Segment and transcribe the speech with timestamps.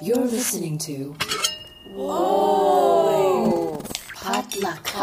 [0.00, 1.14] You're listening to.
[1.92, 3.82] Whoa!
[4.14, 4.94] Potluck.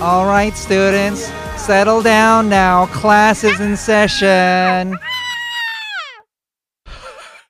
[0.00, 1.24] All right, students,
[1.56, 2.86] settle down now.
[2.86, 4.96] Class is in session.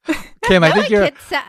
[0.43, 1.43] Kim, I think your Kids sa-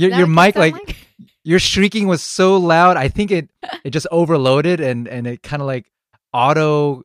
[0.00, 0.96] your, your mic kids like
[1.44, 2.96] your shrieking was so loud.
[2.96, 3.50] I think it
[3.84, 5.90] it just overloaded and and it kind of like
[6.32, 7.02] auto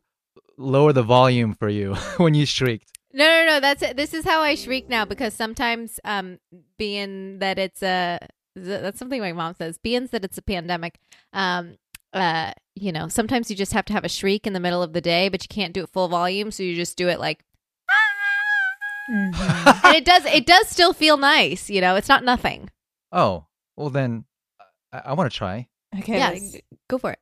[0.56, 2.90] lower the volume for you when you shrieked.
[3.12, 3.60] No, no, no.
[3.60, 3.96] That's it.
[3.96, 6.38] This is how I shriek now because sometimes, um,
[6.78, 8.18] being that it's a
[8.56, 9.78] that's something my mom says.
[9.78, 10.98] Being that it's a pandemic,
[11.32, 11.78] um,
[12.12, 14.92] uh, you know, sometimes you just have to have a shriek in the middle of
[14.92, 17.44] the day, but you can't do it full volume, so you just do it like,
[19.10, 19.84] Mhm.
[19.84, 20.24] and it does.
[20.24, 21.68] It does still feel nice.
[21.68, 22.70] You know, it's not nothing.
[23.14, 23.46] Oh,
[23.76, 24.24] well then
[24.92, 25.68] I, I want to try.
[25.98, 26.18] Okay.
[26.18, 26.56] yeah, let's-
[26.90, 27.18] go for it.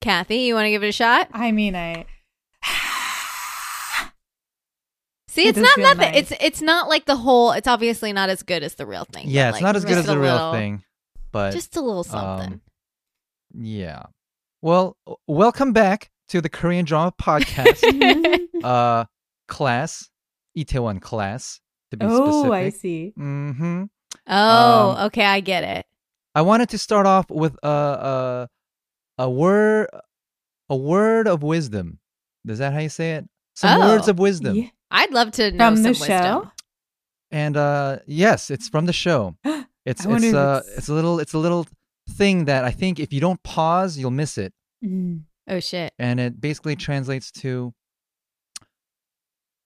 [0.00, 1.28] Kathy, you want to give it a shot?
[1.32, 2.06] I mean, I.
[5.28, 6.12] See, It it's does not nothing.
[6.12, 6.30] nice.
[6.32, 7.52] It's it's not like the whole.
[7.52, 9.26] It's obviously not as good as the real thing.
[9.26, 10.82] but, Yeah, it's like, not as good as the real little- thing,
[11.32, 12.54] but Just a little something.
[12.54, 12.60] um,
[13.54, 14.04] yeah.
[14.62, 14.96] Well,
[15.28, 17.82] welcome back to the Korean Drama Podcast.
[18.64, 19.04] uh,
[19.48, 20.08] class,
[20.58, 21.59] Itaewon class
[21.90, 23.12] to be oh, I see.
[23.18, 23.84] Mm-hmm.
[24.26, 25.86] oh, Um, okay, I get it.
[26.34, 28.48] I wanted to start off with a a
[29.18, 29.88] a word
[30.68, 31.98] a word of wisdom.
[32.46, 33.28] Is that how you say it?
[33.54, 33.88] Some Oh.
[33.88, 34.54] words of wisdom.
[34.56, 34.68] Yeah.
[34.90, 36.06] I'd love to know From some the wisdom.
[36.08, 36.52] show?
[37.30, 39.36] And uh yes, it's from the show.
[39.86, 41.66] It's I it's if uh it's- it's a little it's a little
[42.10, 44.52] thing that I think if you don't pause, you'll miss it.
[44.84, 45.22] Mm.
[45.48, 45.92] Oh shit.
[45.98, 47.72] And it basically translates to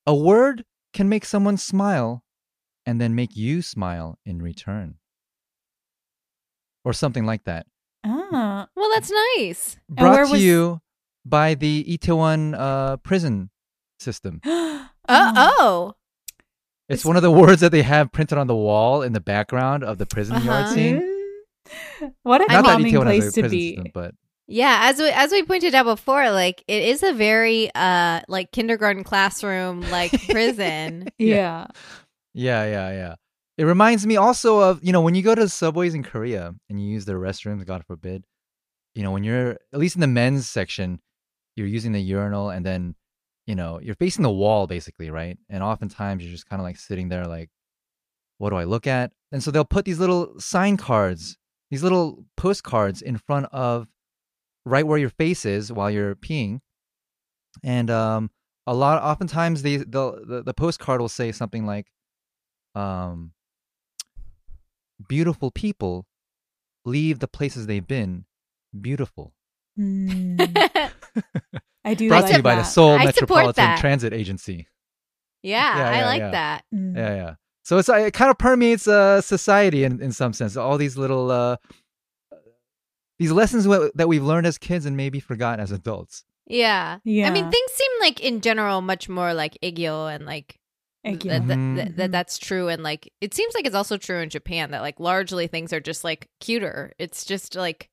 [0.06, 0.64] a word
[0.94, 2.24] can make someone smile
[2.86, 4.94] and then make you smile in return.
[6.84, 7.66] Or something like that.
[8.04, 8.68] Ah.
[8.76, 9.76] Well, that's nice.
[9.88, 10.80] Brought to was- you
[11.24, 13.50] by the Itaewon uh, prison
[13.98, 14.40] system.
[14.44, 15.94] uh oh.
[16.88, 19.20] It's, It's- one of the words that they have printed on the wall in the
[19.20, 20.74] background of the prison yard Uh-huh.
[20.74, 21.00] scene.
[21.00, 22.12] Mm.
[22.22, 23.76] What a Not calming place to be.
[23.76, 24.14] system, but
[24.46, 28.52] Yeah, as we as we pointed out before, like it is a very uh like
[28.52, 31.08] kindergarten classroom like prison.
[31.18, 31.68] Yeah.
[32.34, 33.14] yeah, yeah, yeah.
[33.56, 36.80] It reminds me also of you know when you go to subways in Korea and
[36.80, 38.24] you use their restrooms, God forbid.
[38.94, 41.00] You know when you're at least in the men's section,
[41.56, 42.96] you're using the urinal and then
[43.46, 45.38] you know you're facing the wall basically, right?
[45.48, 47.48] And oftentimes you're just kind of like sitting there like,
[48.36, 49.12] what do I look at?
[49.32, 51.38] And so they'll put these little sign cards,
[51.70, 53.88] these little postcards in front of
[54.64, 56.60] right where your face is while you're peeing.
[57.62, 58.30] And um,
[58.66, 61.86] a lot, oftentimes, they, they'll, the the postcard will say something like,
[62.74, 63.32] um,
[65.08, 66.06] "Beautiful people
[66.84, 68.24] leave the places they've been
[68.78, 69.32] beautiful."
[69.78, 70.40] Mm.
[71.84, 72.62] I do Brought like to you by that.
[72.62, 73.76] the Seoul I Metropolitan.
[73.78, 74.66] Transit Agency.
[75.42, 76.30] yeah, Yeah, I like yeah.
[76.30, 76.64] that.
[76.74, 76.96] Mm.
[76.96, 77.34] Yeah, yeah.
[77.62, 80.56] So it's uh, it kind of permeates uh, society in, in some sense.
[80.56, 81.56] All these little uh,
[83.24, 83.64] these lessons
[83.94, 86.24] that we've learned as kids and maybe forgotten as adults.
[86.46, 86.98] Yeah.
[87.04, 87.26] Yeah.
[87.26, 90.58] I mean, things seem like in general much more like aegyo and like
[91.02, 91.30] Thank you.
[91.30, 91.76] that, that, Mhm.
[91.76, 94.82] that, that that's true and like it seems like it's also true in Japan that
[94.82, 96.92] like largely things are just like cuter.
[96.98, 97.88] It's just like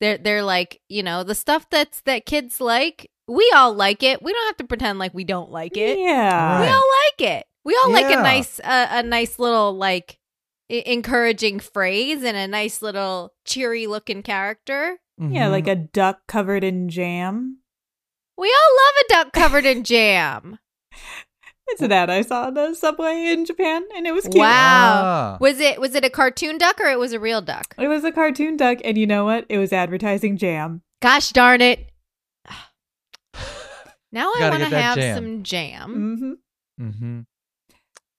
[0.00, 4.22] they're they're like, you know, the stuff that's that kids like, we all like it.
[4.22, 5.98] We don't have to pretend like we don't like it.
[5.98, 6.60] Yeah.
[6.60, 7.46] We all like it.
[7.64, 8.20] We all like Yeah.
[8.20, 10.17] a nice uh, a nice little like I-
[10.68, 14.98] encouraging phrase and a nice little cheery looking character.
[15.18, 15.50] Yeah, Mhm.
[15.50, 17.58] like a duck covered in jam.
[18.36, 20.58] We all love a duck covered in jam.
[21.70, 24.36] It's an ad I saw on the subway in Japan, and it was cute.
[24.36, 25.02] Wow.
[25.04, 25.38] Ah.
[25.40, 27.74] Was it was it a cartoon duck or it was a real duck?
[27.78, 29.44] It was a cartoon duck, and you know what?
[29.48, 30.82] It was advertising jam.
[31.02, 31.90] Gosh darn it.
[34.10, 35.16] Now I want to have jam.
[35.16, 36.38] some jam.
[36.78, 36.88] Mm-hmm.
[36.88, 37.20] Mm-hmm.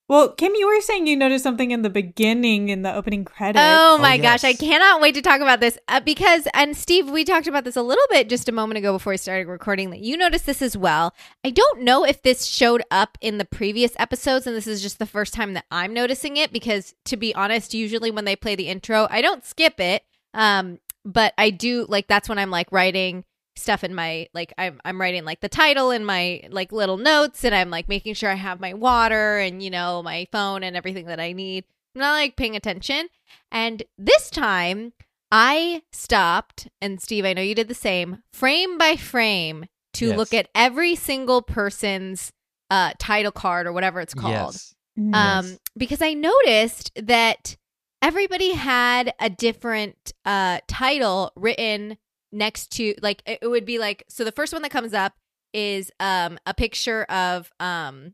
[0.09, 3.63] Well, Kim, you were saying you noticed something in the beginning in the opening credits.
[3.63, 7.11] Oh my Oh, gosh, I cannot wait to talk about this uh, because, and Steve,
[7.11, 9.91] we talked about this a little bit just a moment ago before we started recording.
[9.91, 11.13] That you noticed this as well.
[11.43, 14.97] I don't know if this showed up in the previous episodes, and this is just
[14.97, 18.55] the first time that I'm noticing it because, to be honest, usually when they play
[18.55, 20.01] the intro, I don't skip it.
[20.33, 23.25] Um, but I do like that's when I'm like writing
[23.59, 27.43] stuff in my like I'm I'm writing like the title in my like little notes
[27.43, 30.75] and I'm like making sure I have my water and you know my phone and
[30.75, 31.65] everything that I need.
[31.95, 33.09] I'm not like paying attention.
[33.51, 34.93] And this time
[35.31, 39.65] I stopped and Steve, I know you did the same, frame by frame
[39.95, 40.17] to Yes.
[40.17, 42.31] look at every single person's
[42.71, 44.53] uh title card or whatever it's called.
[44.53, 44.75] Yes.
[44.97, 45.15] Mm.
[45.15, 45.57] um Yes.
[45.77, 47.55] because i noticed that
[48.01, 51.97] everybody had a different uh title written
[52.31, 55.13] next to like it it would be like so the first one that comes up
[55.53, 58.13] is um a picture of um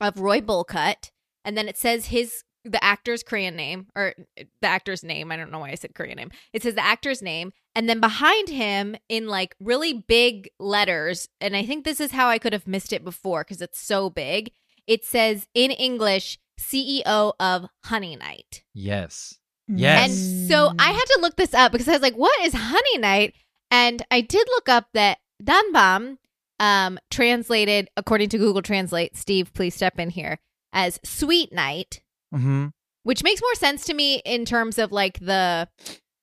[0.00, 1.10] of roy bullcut
[1.44, 5.50] and then it says his the actor's korean name or the actor's name i don't
[5.50, 8.96] know why i said korean name it says the actor's name and then behind him
[9.08, 12.92] in like really big letters and i think this is how i could have missed
[12.92, 14.50] it before because it's so big
[14.86, 18.62] it says in English, CEO of Honey Night.
[18.72, 19.38] Yes.
[19.70, 19.80] Mm.
[19.80, 20.10] Yes.
[20.10, 22.98] And so I had to look this up because I was like, what is Honey
[22.98, 23.34] Night?
[23.70, 26.18] And I did look up that Danbam,
[26.60, 30.38] um, translated according to Google Translate, Steve, please step in here,
[30.72, 32.00] as Sweet Night,
[32.34, 32.66] Mm-hmm.
[33.04, 35.68] which makes more sense to me in terms of like the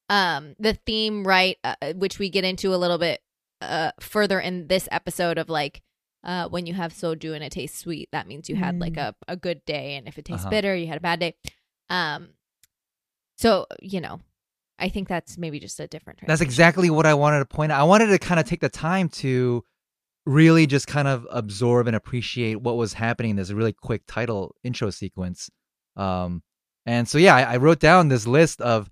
[0.10, 3.22] um the theme right uh, which we get into a little bit
[3.62, 5.82] uh further in this episode of like
[6.26, 8.98] uh when you have soju and it tastes sweet that means you had like Mm.
[9.08, 10.50] a, a good day and if it tastes Uh-huh.
[10.50, 11.36] bitter you had a bad day
[11.90, 12.32] um
[13.38, 14.20] so you know
[14.80, 17.80] i think that's maybe just a different That's exactly what I wanted to point out.
[17.80, 19.64] I wanted to kind of take the time to
[20.26, 24.56] really just kind of absorb and appreciate what was happening in this really quick title
[24.64, 25.50] intro sequence.
[25.96, 26.44] Um,
[26.86, 28.90] and so, yeah, I, I wrote down this list of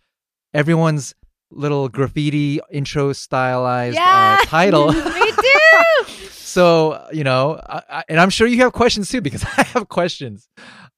[0.54, 1.14] everyone's
[1.50, 4.94] little graffiti intro stylized yeah uh, title.
[4.94, 5.02] me
[5.32, 9.64] too so, you know, I, I, and I'm sure you have questions too because I
[9.64, 10.48] have questions.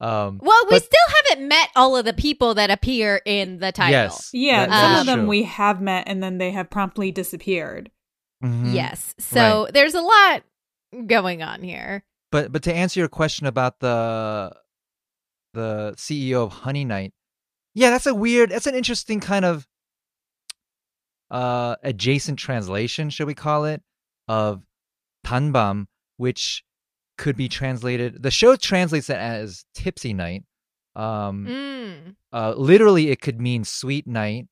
[0.04, 3.72] Um, well we But- still haven't met all of the people that appear in the
[3.72, 4.30] title yes.
[4.34, 5.30] Yeah, that- that some of them true.
[5.30, 7.90] we have met and then they have promptly disappeared.
[8.44, 8.74] Mhm.
[8.74, 10.44] yes so there's a lot
[11.08, 14.54] going on here But but to answer your question about the
[15.54, 17.14] the CEO of Honey Night,
[17.76, 19.68] yeah, that's a weird, that's an interesting kind of
[21.32, 23.82] uh adjacent translation, should we call it,
[24.28, 24.64] of
[25.26, 25.86] Tanbam,
[26.18, 26.64] which
[27.18, 28.24] could be translated.
[28.24, 30.44] The show translates it as Tipsy Night.
[30.96, 32.16] Um, mm.
[32.32, 34.48] uh, literally, it could mean sweet night.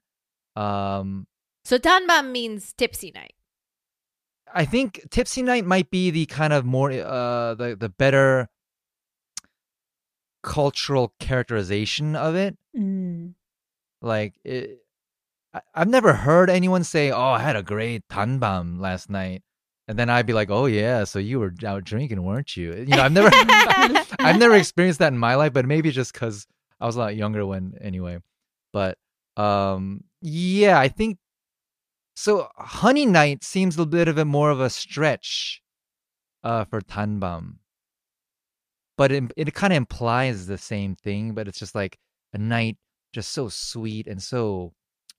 [0.55, 1.27] Um,
[1.63, 3.35] So Danbam means tipsy night.
[4.53, 8.49] I think Tipsy Night might be the kind of more uh the the better
[10.43, 12.57] cultural characterization of it.
[12.75, 13.35] Mm.
[14.01, 14.79] Like it,
[15.53, 19.43] I, I've never heard anyone say, "Oh, I had a great tanbam last night,"
[19.91, 22.85] and then I'd be like, "Oh yeah, so you were out drinking, weren't you?" You
[22.85, 23.29] know, I've never
[24.19, 26.47] I've never experienced that in my life, but maybe just because
[26.79, 28.19] I was a lot younger when anyway.
[28.71, 28.97] But
[29.35, 31.17] um, yeah, I think
[32.15, 32.47] so.
[32.55, 35.61] Honey Night seems a bit of a more of a stretch
[36.41, 37.55] uh, for Tanbam,
[38.97, 41.33] but it it kind of implies the same thing.
[41.33, 41.97] But it's just like
[42.31, 42.77] a night,
[43.11, 44.71] just so sweet and so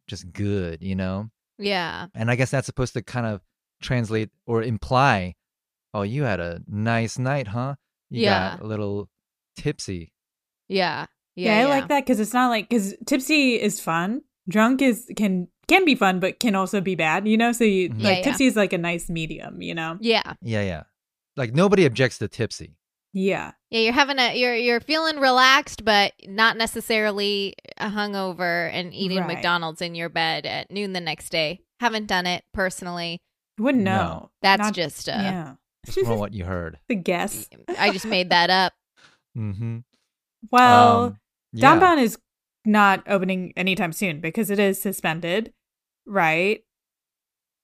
[0.09, 1.29] just good, you know.
[1.59, 2.07] yeah.
[2.15, 3.43] And I guess that's supposed to kind of
[3.83, 5.35] translate or imply,
[5.95, 7.75] oh, you had a nice night, huh?
[8.11, 8.51] You Yeah.
[8.57, 9.09] got a little
[9.57, 10.13] tipsy.
[10.69, 11.07] Yeah.
[11.35, 11.67] Yeah, Yeah.
[11.67, 14.23] I like that because it's not like because tipsy is fun.
[14.49, 17.27] Drunk is can can be fun, but can also be bad.
[17.29, 18.03] You know, so you Mhm.
[18.03, 18.23] Like yeah.
[18.25, 19.63] tipsy is like a nice medium.
[19.63, 20.35] You know, Yeah.
[20.43, 20.83] Yeah, yeah.
[21.37, 22.77] Like nobody objects to tipsy.
[23.15, 29.19] yeah, Yeah, you're having a you're you're feeling relaxed but not necessarily hungover and eating
[29.19, 29.29] Right.
[29.35, 31.61] McDonald's in your bed at noon the next day.
[31.81, 33.21] Haven't done it personally.
[33.59, 33.97] Wouldn't No.
[33.97, 34.31] know.
[34.43, 35.55] That's Not- just uh yeah.
[36.05, 36.79] From what you heard.
[36.89, 37.49] the guess.
[37.79, 38.73] I just made that up.
[39.37, 39.79] Mm-hmm.
[40.51, 41.17] Well, um,
[41.53, 41.77] yeah.
[41.79, 42.19] Danbam is
[42.65, 45.53] not opening anytime soon because it is suspended,
[46.07, 46.61] right?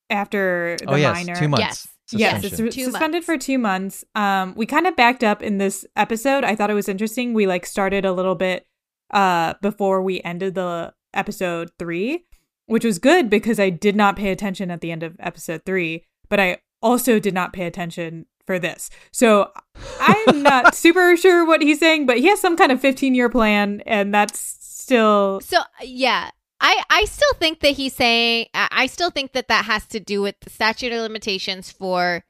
[0.09, 1.63] After the oh yes, minor, two months.
[1.63, 1.87] Yes.
[2.11, 3.25] Yes, it's re- Two suspended months.
[3.27, 4.03] for two months.
[4.15, 6.43] Um, we kind of backed up in this episode.
[6.43, 7.35] I thought it was interesting.
[7.35, 8.65] We like started a little bit
[9.11, 12.25] uh before we ended the episode three,
[12.69, 16.05] which was good because I did not pay attention at the end of episode three,
[16.29, 18.89] but I also did not pay attention for this.
[19.11, 19.51] So
[19.99, 23.29] I'm not super sure what he's saying, but he has some kind of 15 year
[23.29, 28.85] plan, and that's still So yeah, I I still think that he's saying I I
[28.87, 32.23] still think that that has to do with the statute of limitations for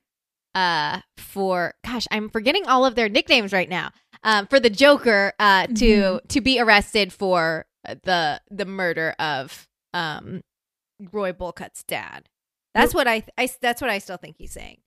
[0.56, 3.92] uh for gosh I'm forgetting all of their nicknames right now
[4.24, 6.28] um for the Joker uh to Mhm.
[6.28, 7.66] to be arrested for
[8.04, 10.42] the the murder of um
[11.12, 12.28] Roy Bullcut's dad.
[12.76, 14.78] That's what I, I that's what I still think he's saying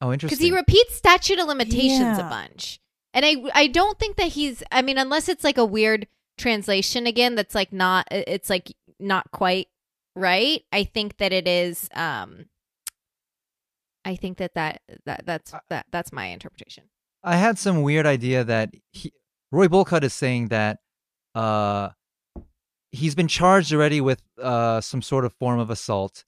[0.00, 0.36] Oh, interesting.
[0.36, 2.26] because he repeats statute of limitations Yeah.
[2.26, 2.80] a bunch
[3.14, 6.06] and i i don't think that he's i mean unless it's like a weird
[6.36, 9.68] translation again that's like not it's like not quite
[10.16, 12.46] right i think that it is um
[14.04, 16.84] i think that that, that that's that that's my interpretation
[17.22, 19.10] I had some weird idea that he,
[19.50, 20.80] Roy Bullcut is saying that
[21.34, 21.88] uh,
[22.94, 26.24] he's been charged already with uh, some sort of form of assault,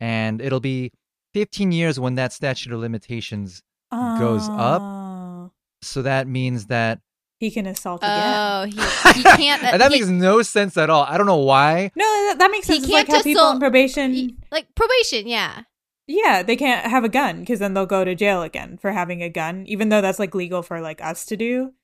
[0.00, 0.90] and it'll be
[1.34, 4.82] 15 years when that statute of limitations goes up.
[4.82, 5.52] Oh.
[5.82, 7.00] So that means that
[7.38, 8.34] he can assault again.
[8.36, 8.72] Oh, he,
[9.18, 9.62] he can't.
[9.62, 11.04] and that he- makes no sense at all.
[11.04, 11.92] I don't know why.
[11.94, 12.84] no, that, that makes He sense.
[12.84, 15.28] It's like can't how people assault- on probation, he- like probation.
[15.28, 15.62] Yeah.
[16.08, 19.22] yeah, they can't have a gun because then they'll go to jail again for having
[19.22, 21.74] a gun, even though that's like legal for like us to do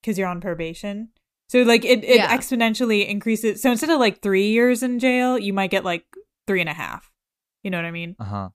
[0.00, 1.10] because you're on probation.
[1.52, 2.34] So like it, it Yeah.
[2.34, 3.60] exponentially increases.
[3.60, 6.04] So instead of like three years in jail, you might get like
[6.46, 7.12] three and a half.
[7.62, 8.16] You know what I mean?
[8.18, 8.48] Uh huh.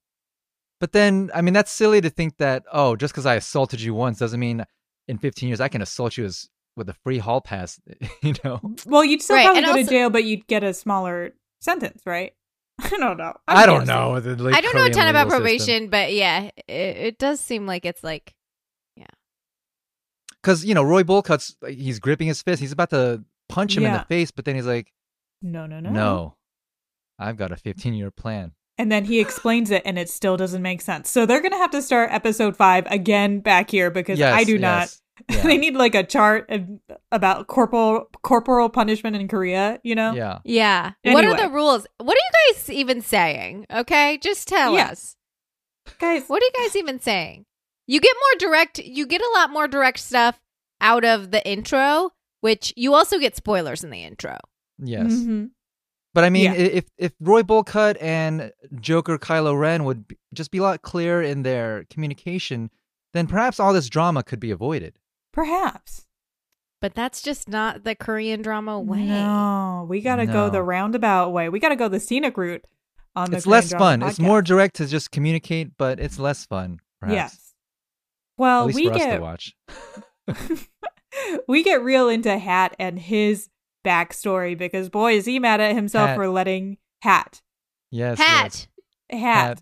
[0.80, 3.94] But then, I mean, that's silly to think that oh, just because I assaulted you
[3.94, 4.66] once doesn't mean
[5.08, 7.80] in 15 years I can assault you as with a free hall pass.
[8.24, 10.74] you know, Well, you'd still Right, probably and go to jail, but you'd get a
[10.74, 12.34] smaller sentence, right?
[12.80, 13.34] I don't know.
[13.48, 13.96] I'm I don't guessing.
[13.96, 14.20] know.
[14.20, 15.68] the, like, I don't know a ton about legal system.
[15.86, 18.34] probation, but yeah, it, it does seem like it's like
[20.48, 22.62] because you know Roy Bullcutt's like, he's gripping his fist.
[22.62, 23.98] He's about to punch him in Yeah.
[24.00, 24.94] the face, but then he's like,
[25.42, 26.36] No, no, no, "No,
[27.20, 30.62] I've got a 15 year plan." And then he explains it, and it still doesn't
[30.62, 31.10] make sense.
[31.10, 34.58] So they're gonna have to start episode five again back here because Yes, I do
[34.58, 34.96] not.
[35.32, 35.42] Yeah.
[35.42, 36.64] they need like a chart of,
[37.12, 39.80] about corporal corporal punishment in Korea.
[39.84, 40.14] You know?
[40.14, 40.38] yeah.
[40.46, 40.92] yeah.
[41.06, 41.42] What are Anyway.
[41.48, 41.88] the rules?
[41.98, 43.66] What are you guys even saying?
[43.74, 44.90] Okay, just tell Yeah.
[44.92, 45.16] us.
[45.98, 46.28] guys.
[46.28, 47.47] What are you guys even saying?
[47.88, 48.80] You get more direct.
[48.80, 50.40] You get a lot more direct stuff
[50.82, 54.38] out of the intro, which you also get spoilers in the intro.
[54.78, 55.12] Yes.
[55.14, 55.52] Mhm.
[56.14, 56.54] But I mean, Yeah.
[56.54, 61.22] if if Roy Bullcut and Joker Kylo Ren would be, just be a lot clearer
[61.22, 62.70] in their communication,
[63.14, 64.98] then perhaps all this drama could be avoided.
[65.32, 66.06] Perhaps.
[66.82, 69.06] But that's just not the Korean drama way.
[69.06, 71.50] No, we gotta go the roundabout way.
[71.50, 72.66] We gotta go the scenic route.
[73.16, 74.04] On the It's Korean less Drama fun.
[74.10, 76.80] It's more direct to just communicate, but it's less fun.
[77.00, 77.16] Perhaps.
[77.16, 77.47] Yes.
[78.38, 79.56] Well, At least we for us get to watch.
[81.48, 83.50] we get real into Hat and his
[83.86, 86.16] backstory because boy is he mad at himself Hat.
[86.18, 87.42] for letting Hat
[87.90, 88.20] Yes.
[88.20, 88.68] Hat.
[89.10, 89.62] Hat.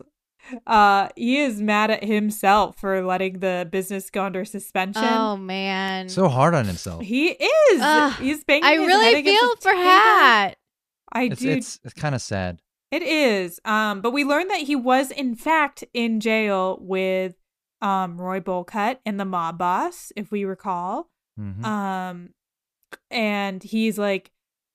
[0.67, 5.03] Uh, he is mad at himself for letting the business go under suspension.
[5.03, 6.09] Oh man.
[6.09, 7.03] So hard on himself.
[7.03, 7.79] He is.
[7.81, 8.63] Ugh, He's banging.
[8.63, 9.83] I his really against feel for table.
[9.83, 10.55] Hat.
[11.13, 11.49] I It's do.
[11.49, 12.59] it's it's kind of sad.
[12.91, 13.59] It is.
[13.65, 17.35] Um, but we learned that he was in fact in jail with
[17.81, 21.09] um Roy Bullcut and the mob boss, if we recall.
[21.39, 21.63] Mhm.
[21.63, 22.29] Um,
[23.11, 24.31] and he's like,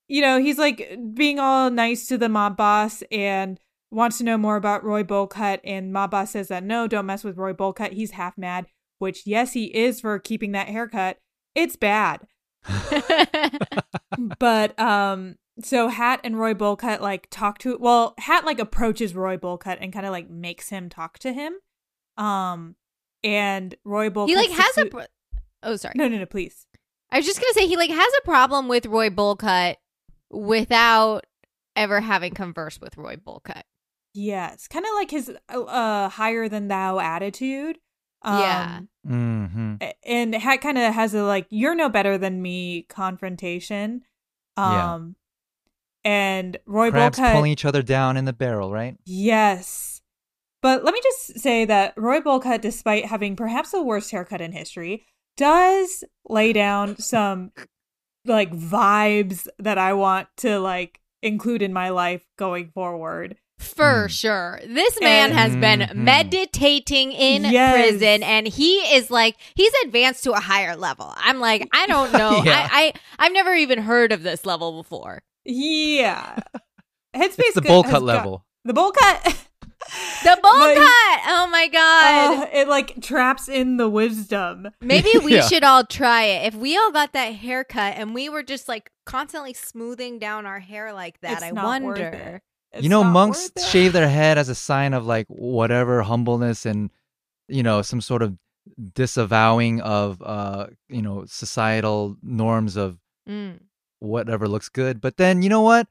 [0.07, 3.59] you know, he's like being all nice to the mob boss and
[3.91, 5.59] wants to know more about Roy Bullcut.
[5.63, 7.93] And mob boss says that no, don't mess with Roy Bullcut.
[7.93, 8.67] He's half mad.
[8.99, 11.17] Which yes, he is for keeping that haircut.
[11.55, 12.27] It's bad.
[14.39, 19.37] but um so Hat and Roy Bullcut like talk to well, Hat like approaches Roy
[19.37, 21.53] Bullcut and kind of like makes him talk to him.
[22.17, 22.75] Um
[23.23, 24.85] and Roy Bullcut he like has a.
[24.85, 25.05] Pro-
[25.63, 25.93] oh, sorry.
[25.95, 26.65] No, no, no, please.
[27.11, 29.75] I was just gonna say he like has a problem with Roy Bullcut
[30.29, 31.25] without
[31.75, 33.63] ever having conversed with Roy Bullcut.
[34.13, 37.77] Yes, kind of like his uh higher than thou attitude.
[38.23, 38.81] Yeah.
[39.09, 44.03] Um, hmm and Hat kind of has a like you're no better than me confrontation.
[44.57, 44.93] Yeah.
[44.93, 45.15] Um
[46.03, 48.95] and Roy Crabs Bullcut pulling each other down in the barrel, right?
[49.05, 50.00] Yes.
[50.61, 54.51] But let me just say that Roy Bullcut, despite having perhaps the worst haircut in
[54.51, 55.05] history,
[55.37, 57.51] does lay down some
[58.25, 63.37] like vibes that I want to like include in my life going forward.
[63.59, 64.09] For Mm.
[64.09, 64.59] sure.
[64.67, 65.95] This man And- has been Mhm.
[65.95, 67.73] meditating in Yes.
[67.75, 71.13] prison and he is like he's advanced to a higher level.
[71.17, 72.41] I'm like, I don't know.
[72.43, 72.67] Yeah.
[72.71, 75.21] I, I I've never even heard of this level before.
[75.45, 76.37] Yeah.
[77.15, 78.45] Headspace It's the bowl has cut got- level.
[78.65, 79.37] the bowl cut.
[80.23, 81.19] The bowl But- cut.
[81.27, 82.43] Oh my god.
[82.43, 84.69] Uh, it like traps in the wisdom.
[84.79, 85.47] Maybe we Yeah.
[85.47, 86.47] should all try it.
[86.53, 90.59] If we all got that haircut and we were just like constantly smoothing down our
[90.59, 92.07] hair like that, It's I not worth wonder.
[92.17, 92.41] it.
[92.73, 93.63] It's you know, not monks worth it.
[93.69, 96.89] shave their head as a sign of like whatever humbleness and
[97.47, 98.37] you know some sort of
[98.93, 102.97] disavowing of uh you know societal norms of
[103.29, 103.59] Mm.
[103.99, 104.99] whatever looks good.
[105.01, 105.87] But then you know what?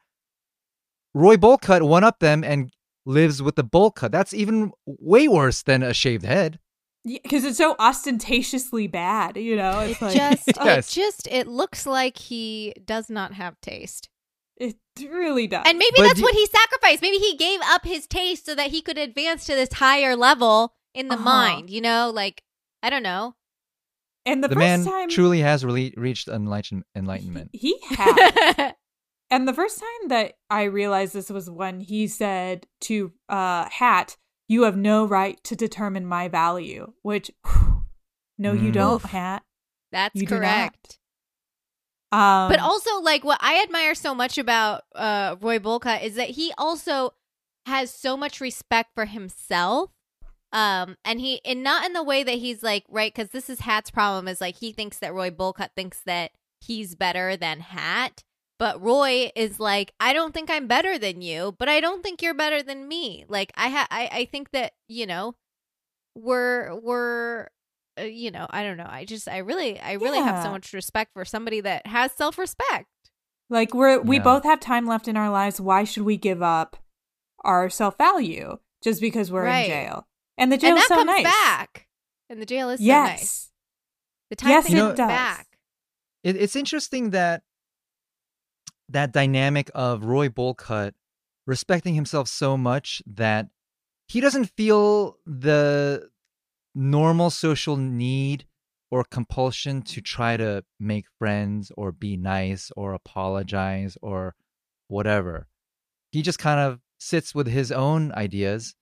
[1.14, 2.72] Roy Bullcut one up them and
[3.06, 4.12] lives with the bowl cut.
[4.12, 6.58] That's even way worse than a shaved head.
[7.04, 9.36] because it's so ostentatiously bad.
[9.36, 10.88] You know, it's like just Yes.
[10.96, 14.08] it just it looks like he does not have taste.
[14.58, 15.64] it really does.
[15.66, 17.00] And maybe But that's do- what he sacrificed.
[17.00, 20.74] Maybe he gave up his taste so that he could advance to this higher level
[20.94, 21.24] in the Uh-huh.
[21.24, 22.10] mind, you know?
[22.14, 22.42] Like
[22.82, 23.34] I don't know.
[24.26, 27.50] and the, The, first man time truly has really reached enlighten- enlightenment.
[27.54, 28.74] he had.
[29.30, 34.16] And the first time that I realized this was when he said to uh, Hat,
[34.48, 37.30] "You have no right to determine my value." Which,
[38.38, 38.74] no, you Mm.
[38.74, 39.44] don't, Hat.
[39.92, 40.98] That's You correct.
[42.12, 46.30] Um, But also, like, what I admire so much about uh, Roy Bolka is that
[46.30, 47.14] he also
[47.66, 49.90] has so much respect for himself
[50.52, 53.60] Um, and he and not in the way that he's like right because this is
[53.60, 58.24] Hat's problem is like he thinks that Roy Bullcut thinks that he's better than Hat,
[58.60, 62.22] but Roy is like I don't think I'm better than you, but I don't think
[62.22, 63.24] you're better than me.
[63.28, 65.34] Like I ha- I I think that you know
[66.14, 67.48] we're we're
[67.98, 70.72] uh, you know I don't know I just I really I really have so much
[70.72, 72.86] respect for somebody that has self respect.
[73.48, 74.22] Like we're we Yeah.
[74.22, 75.60] both have time left in our lives.
[75.60, 76.76] Why should we give up
[77.42, 79.64] our self value just because we're Right.
[79.64, 80.06] in jail?
[80.38, 81.24] And the And jail's that so comes nice.
[81.24, 81.86] back.
[82.28, 83.50] And the jail is so nice.
[84.30, 85.08] The time Yes, thing it comes does.
[85.08, 85.46] back.
[86.22, 87.42] it, it's interesting that
[88.90, 90.92] that dynamic of Roy Bolcutt
[91.46, 93.48] respecting himself so much that
[94.06, 96.08] he doesn't feel the
[96.74, 98.44] normal social need
[98.90, 104.34] or compulsion to try to make friends or be nice or apologize or
[104.88, 105.46] whatever.
[106.10, 108.74] He just kind of sits with his own ideas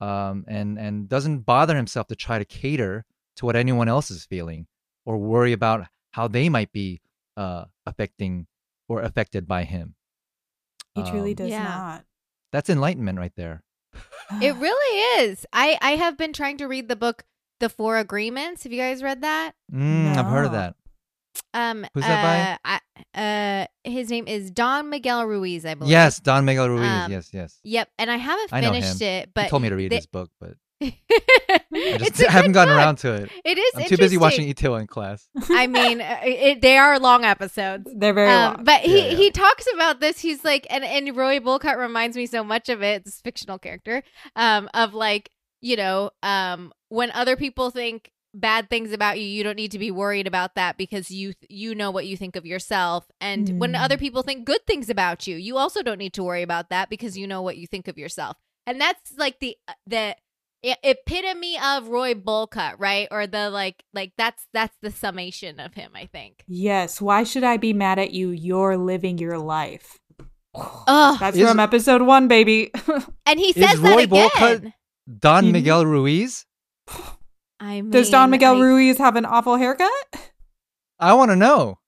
[0.00, 3.04] um, and and doesn't bother himself to try to cater
[3.36, 4.66] to what anyone else is feeling
[5.06, 7.00] or worry about how they might be
[7.36, 8.46] uh, affecting
[8.88, 9.94] or affected by him.
[10.94, 11.62] He truly Um, does Yeah.
[11.64, 12.04] not.
[12.52, 13.62] That's enlightenment right there.
[14.42, 15.44] It really is.
[15.52, 17.24] I I have been trying to read the book
[17.60, 18.62] The Four Agreements.
[18.64, 19.52] Have you guys read that?
[19.72, 20.74] Mm, I've heard of that.
[21.52, 22.80] Um Who's that by?
[23.14, 25.90] I, uh his name is Don Miguel Ruiz, I believe.
[25.90, 26.88] Yes, Don Miguel Ruiz.
[26.88, 27.58] Um, yes, yes.
[27.64, 29.22] Yep, and I haven't I know finished him.
[29.24, 30.54] it, but he told me to read the- his book, but
[31.94, 32.78] I just a I haven't gotten book.
[32.78, 33.30] around to it.
[33.44, 33.72] It is.
[33.76, 35.28] I'm too busy watching Itaewon Class.
[35.50, 37.90] I mean, uh, it, they are long episodes.
[37.94, 38.64] They're very Um, long.
[38.64, 39.16] but he Yeah, yeah.
[39.16, 40.18] he talks about this.
[40.20, 43.04] He's like, and and Roy Bullcutt reminds me so much of it.
[43.04, 44.02] This fictional character,
[44.34, 45.30] um, of like
[45.62, 49.78] you know, um, when other people think bad things about you, you don't need to
[49.78, 53.06] be worried about that because you you know what you think of yourself.
[53.20, 53.80] And when Mm.
[53.82, 56.90] other people think good things about you, you also don't need to worry about that
[56.90, 58.36] because you know what you think of yourself.
[58.66, 60.16] And that's like the the
[60.82, 63.06] epitome of Roy Bullcutt, right?
[63.10, 66.42] Or the like like that's that's the summation of him, I think.
[66.48, 67.00] yes.
[67.00, 68.30] Why should I be mad at you?
[68.30, 69.98] You're living your life.
[70.54, 72.70] Oh, That's Is- from episode one, baby.
[73.26, 74.08] and he Is says that again.
[74.30, 74.72] Bullcutt-
[75.20, 75.52] Don Mhm.
[75.52, 76.46] Miguel Ruiz?
[77.60, 79.90] I mean, Does Don Miguel I, Ruiz have an awful haircut?
[80.98, 81.78] I want to know.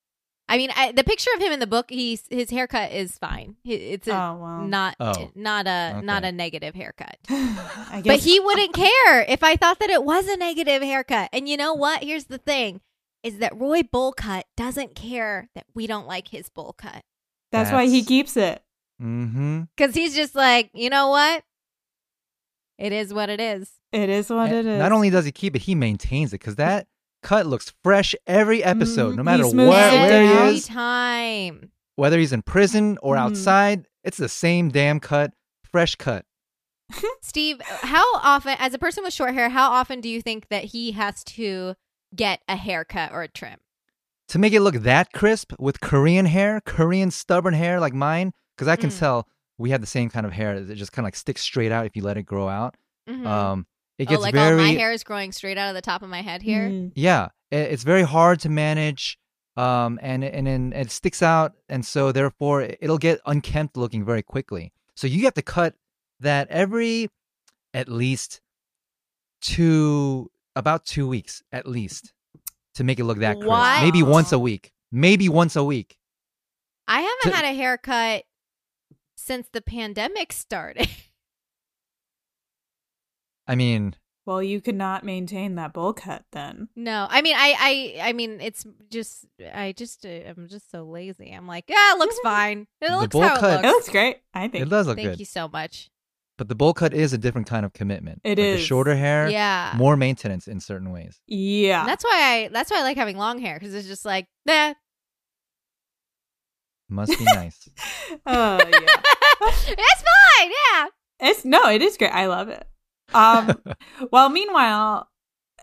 [0.49, 3.55] I mean, I, the picture of him in the book, he's his haircut is fine.
[3.63, 4.61] It's a, oh well.
[4.63, 7.17] not Oh, not a not a negative haircut.
[7.29, 8.15] I guess.
[8.15, 11.29] But he wouldn't care if I thought that it was a negative haircut.
[11.31, 12.03] And you know what?
[12.03, 12.81] Here's the thing:
[13.23, 17.03] is that Roy Bullcut doesn't care that we don't like his bowl cut
[17.51, 18.63] That's why he keeps it.
[19.01, 19.61] Mm-hmm.
[19.77, 21.43] because he's just like, you know what?
[22.77, 23.71] It is what it is.
[23.93, 24.79] It is what it is.
[24.79, 26.87] Not only does he keep it, he maintains it because that
[27.21, 29.17] cut looks fresh every episode, Mhm.
[29.17, 29.97] no matter what, where he
[30.33, 31.71] Every is, time.
[31.95, 33.19] whether he's in prison or Mhm.
[33.19, 33.85] outside.
[34.03, 35.33] It's the same damn cut,
[35.69, 36.25] fresh cut.
[37.21, 40.65] Steve, how often, as a person with short hair, how often do you think that
[40.65, 41.75] he has to
[42.15, 43.59] get a haircut or a trim?
[44.29, 48.67] To make it look that crisp with Korean hair, Korean stubborn hair like mine, because
[48.67, 48.99] I can Mm.
[48.99, 49.27] tell
[49.57, 51.85] we have the same kind of hair that just kind of like sticks straight out
[51.85, 52.75] if you let it grow out.
[53.09, 53.25] Mhm.
[53.25, 53.67] Um,
[53.99, 56.09] it oh, like very all my hair is growing straight out of the top of
[56.09, 56.69] my head here.
[56.69, 56.91] Mm.
[56.95, 59.17] yeah i- it's very hard to manage
[59.57, 64.21] um and and then it sticks out and so therefore it'll get unkempt looking very
[64.23, 65.75] quickly so you have to cut
[66.19, 67.09] that every
[67.73, 68.41] at least
[69.41, 72.13] two about two weeks at least
[72.75, 73.81] to make it look that crisp What?
[73.83, 75.97] maybe once a week maybe once a week
[76.87, 78.23] I haven't To- had a haircut
[79.15, 80.89] since the pandemic started.
[83.49, 86.69] i mean Well, you could not maintain that bowl cut then.
[86.75, 87.55] no, I mean, I,
[88.01, 91.31] I, I mean, it's just, I just, uh, I'm just so lazy.
[91.31, 92.67] I'm like, yeah, it looks fine.
[92.79, 93.73] It The looks bowl how it cut- It looks.
[93.87, 94.17] looks great.
[94.35, 94.61] I think.
[94.65, 95.89] it does look Thank good Thank you so much.
[96.37, 98.59] but the bowl cut is a different kind of commitment It Like is.
[98.59, 99.73] the shorter hair Yeah.
[99.75, 101.79] more maintenance in certain ways Yeah.
[101.81, 104.27] And that's why I, that's why I like having long hair because it's just like,
[104.45, 104.73] nah.
[106.89, 107.67] must be nice
[108.25, 109.01] oh yeah.
[109.41, 110.51] it's fine.
[110.51, 110.85] Yeah.
[111.21, 112.11] It's no, it is great.
[112.13, 112.65] I love it.
[113.13, 113.59] Um,
[114.11, 115.07] well, meanwhile,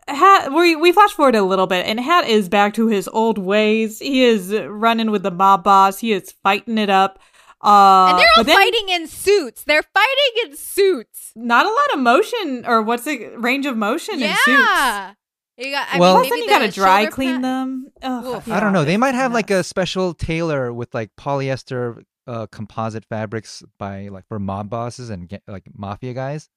[0.08, 3.38] Hat we we flash forward a little bit, and Hat is back to his old
[3.38, 3.98] ways.
[3.98, 5.98] He is running with the mob boss.
[5.98, 7.18] He is fighting it up.
[7.64, 9.64] Uh, and they're all but then fighting in suits.
[9.64, 11.32] They're fighting in suits.
[11.34, 14.46] Not a lot of motion, or what's the range of motion in suits.
[14.46, 15.14] Yeah.
[15.58, 17.86] You got, I Well- mean, then you gotta dry clean pad- them.
[18.02, 18.48] Ugh, Oof.
[18.50, 18.84] I don't know.
[18.84, 24.26] They might have like a special tailor with like polyester uh, composite fabrics by like
[24.28, 26.48] for mob bosses and ga- like mafia guys.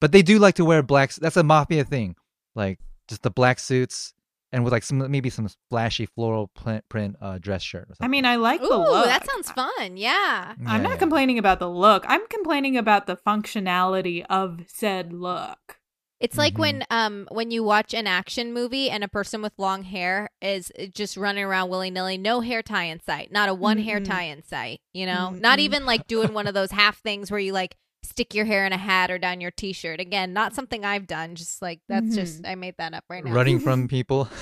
[0.00, 1.16] But they do like to wear blacks.
[1.16, 2.16] That's a mafia thing,
[2.54, 4.14] like just the black suits
[4.52, 7.82] and with like some maybe some flashy floral print, print uh, dress shirt.
[7.84, 8.04] Or something.
[8.04, 9.04] I mean, I like the look.
[9.06, 9.96] that sounds fun.
[9.96, 10.54] Yeah.
[10.66, 10.96] I'm not yeah.
[10.96, 12.04] complaining about the look.
[12.08, 15.78] I'm complaining about the functionality of said look.
[16.18, 16.58] It's like Mhm.
[16.58, 20.70] when um when you watch an action movie and a person with long hair is
[20.78, 24.00] uh, just running around willy nilly, no hair tie in sight, not a one hair
[24.00, 24.04] Mhm.
[24.04, 24.80] tie in sight.
[24.92, 25.62] You know, not Mm-mm.
[25.62, 28.72] even like doing one of those half things where you like stick your hair in
[28.72, 30.00] a hat or down your t-shirt.
[30.00, 31.34] Again, not something I've done.
[31.34, 33.32] Just like that's just I made that up right now.
[33.32, 34.28] Running from people.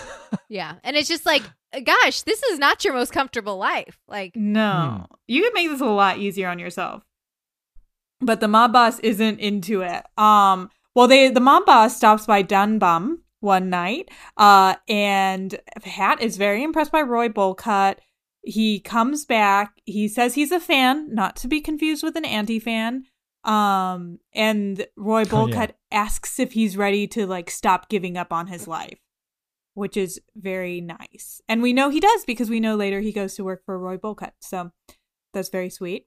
[0.51, 1.43] Yeah, and it's just like,
[1.85, 3.99] gosh, this is not your most comfortable life.
[4.09, 7.03] Like, No, you could make this a lot easier on yourself.
[8.21, 10.05] But the mob boss isn't into it.
[10.17, 16.37] Um, well, they the mob boss stops by Dunbum one night, uh, and Hat is
[16.39, 17.97] very impressed by Roy Bolcut.
[18.43, 19.75] He comes back.
[19.85, 23.05] He says he's a fan, not to be confused with an anti-fan.
[23.49, 25.67] Um, and Roy Oh, yeah.
[25.91, 28.99] Asks if he's ready to like stop giving up on his life,
[29.75, 31.41] which is very nice.
[31.49, 33.97] And we know he does because we know later he goes to work for Roy
[33.97, 34.33] Bolcut.
[34.41, 34.71] So
[35.33, 36.07] that's very sweet.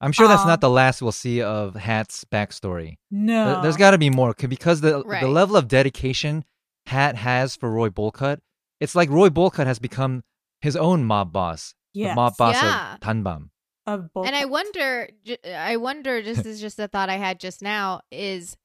[0.00, 2.98] I'm sure that's Um, not the last we'll see of Hat's backstory.
[3.10, 5.22] No, There- There's got to be more because the Right.
[5.22, 6.44] the level of dedication
[6.86, 8.38] Hat has for Roy Bolcut,
[8.78, 10.22] it's like Roy Bolcut has become
[10.60, 12.10] his own mob boss, yes.
[12.10, 12.94] the mob boss Yeah.
[12.94, 13.48] of Tanbam.
[13.86, 14.26] Of Bolcut.
[14.26, 15.08] and I wonder,
[15.46, 18.56] I wonder, just is just a thought I had just now is,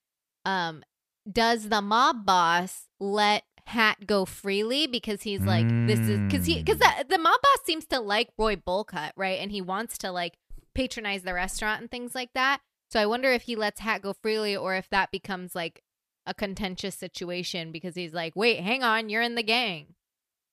[0.45, 0.83] um,
[1.31, 6.57] does the mob boss let Hat go freely because he's like this is because he
[6.63, 6.97] because Mm.
[7.07, 10.33] the the mob boss seems to like Roy Bolcut right, and he wants to like
[10.73, 12.59] patronize the restaurant and things like that.
[12.89, 15.83] So I wonder if he lets Hat go freely or if that becomes like
[16.25, 19.93] a contentious situation because he's like, wait, hang on, you're in the gang.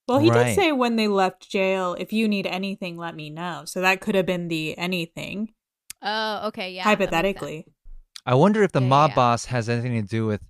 [0.09, 0.47] Well, he Right.
[0.47, 3.63] did say when they left jail, if you need anything, let me know.
[3.67, 5.53] So that could have been the anything,
[6.03, 6.85] Oh, okay, yeah.
[6.85, 7.11] that makes sense.
[7.11, 7.67] hypothetically.
[8.27, 9.15] I wonder if the Yeah, yeah, mob yeah.
[9.17, 10.43] boss has anything to do with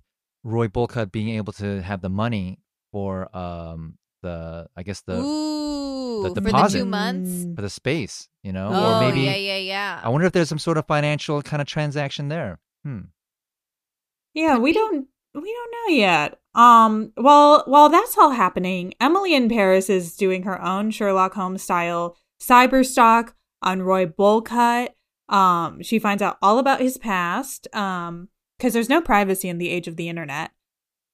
[0.43, 2.59] Roy Bolcut being able to have the money
[2.91, 6.79] for um the I guess the Ooh, the for the deposit.
[6.79, 7.45] two months.
[7.55, 10.01] for the space, you know, Oh, or maybe yeah, yeah, yeah.
[10.03, 12.59] I wonder if there's some sort of financial kind of transaction there.
[12.83, 13.01] Hmm.
[14.33, 14.79] Yeah, Could we be.
[14.79, 16.39] don't we don't know yet.
[16.55, 21.63] Um, well, while that's all happening, Emily in Paris is doing her own Sherlock Holmes
[21.63, 24.89] style cyber stalk on Roy Bolcut.
[25.27, 27.67] Um, she finds out all about his past.
[27.75, 30.51] Um, because there's no privacy in the age of the internet.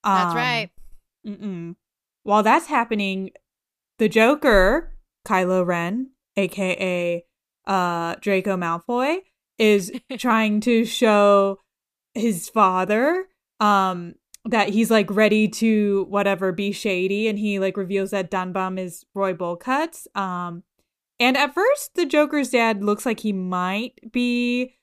[0.02, 0.70] That's Um, right.
[1.24, 1.76] Mm-mm.
[2.24, 3.30] While that's happening,
[3.98, 7.24] the Joker, Kylo Ren, aka
[7.68, 9.18] uh, Draco Malfoy,
[9.58, 11.60] is trying to show
[12.14, 13.28] his father
[13.60, 14.14] um
[14.44, 19.04] that he's like ready to whatever be shady and he like reveals that Dunbum is
[19.14, 20.62] Roy Bolcut's um
[21.18, 24.74] and at first the Joker's dad looks like he might be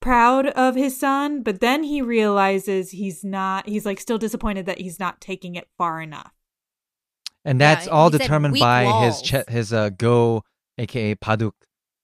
[0.00, 4.78] proud of his son but then he realizes he's not he's like still disappointed that
[4.80, 6.32] he's not taking it far enough
[7.44, 9.20] And Yeah, that's all determined by walls.
[9.20, 10.42] his che- his uh go
[10.78, 11.52] aka Paduk.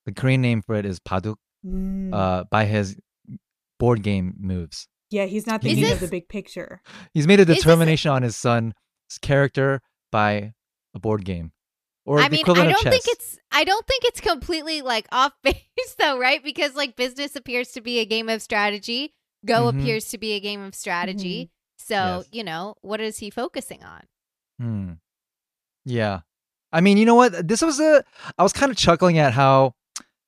[0.07, 1.37] The Korean name for it is Paduk.
[1.67, 2.15] Mm.
[2.15, 2.97] Uh by his
[3.79, 4.89] board game moves.
[5.13, 6.81] Yeah he's not Is thinking this- of the big picture
[7.15, 8.75] He's made a this- determination on his son's
[9.21, 10.53] character by
[10.95, 11.53] a board game.
[12.05, 14.83] Or I the mean, equivalent I of don't think it's I don't think it's completely
[14.83, 15.55] like off base
[15.99, 16.43] though, right?
[16.43, 19.15] Because like business appears to be a game of strategy.
[19.47, 19.81] Go Mhm.
[19.81, 21.51] appears to be a game of strategy.
[21.79, 22.29] So, Yes.
[22.33, 24.03] you know, what is he focusing on?
[24.61, 24.93] Hmm.
[25.85, 26.21] Yeah.
[26.73, 27.47] I mean, you know what?
[27.49, 28.05] This was a.
[28.39, 29.75] I was kind of chuckling at how,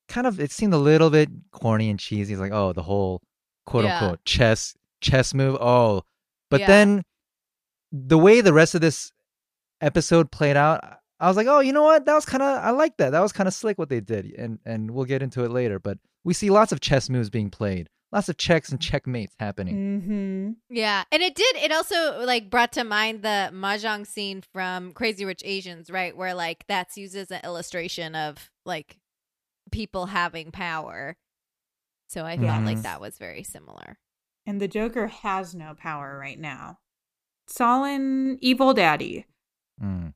[0.08, 2.34] kind of, it seemed a little bit corny and cheesy.
[2.34, 3.22] It's like, oh, the whole
[3.66, 3.98] quote Yeah.
[4.00, 5.56] unquote chess chess move.
[5.60, 6.02] Oh,
[6.50, 6.66] but Yeah.
[6.66, 7.02] then
[7.92, 9.12] the way the rest of this
[9.80, 10.82] episode played out,
[11.20, 12.06] I was like, oh, you know what?
[12.06, 12.62] That was kind of.
[12.62, 13.10] I like that.
[13.10, 15.78] That was kind of slick what they did, and and we'll get into it later.
[15.78, 20.00] But we see lots of chess moves being played, lots of checks and checkmates happening.
[20.00, 21.04] mm-hmm Yeah.
[21.12, 25.42] And it did it also like brought to mind the mahjong scene from Crazy Rich
[25.44, 26.16] Asians, right?
[26.16, 28.98] Where like that's used as an illustration of like
[29.70, 31.16] people having power.
[32.14, 32.82] So I felt like Mhm.
[32.82, 33.98] that was very similar.
[34.46, 36.78] and the Joker has no power right now
[37.46, 39.24] it's all in evil daddy
[39.80, 40.08] Hmm.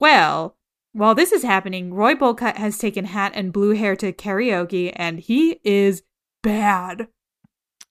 [0.00, 0.56] Well,
[0.92, 5.20] while this is happening, Roy Bolcut has taken Hat and Blue Hair to karaoke, and
[5.20, 6.02] he is
[6.42, 7.08] bad.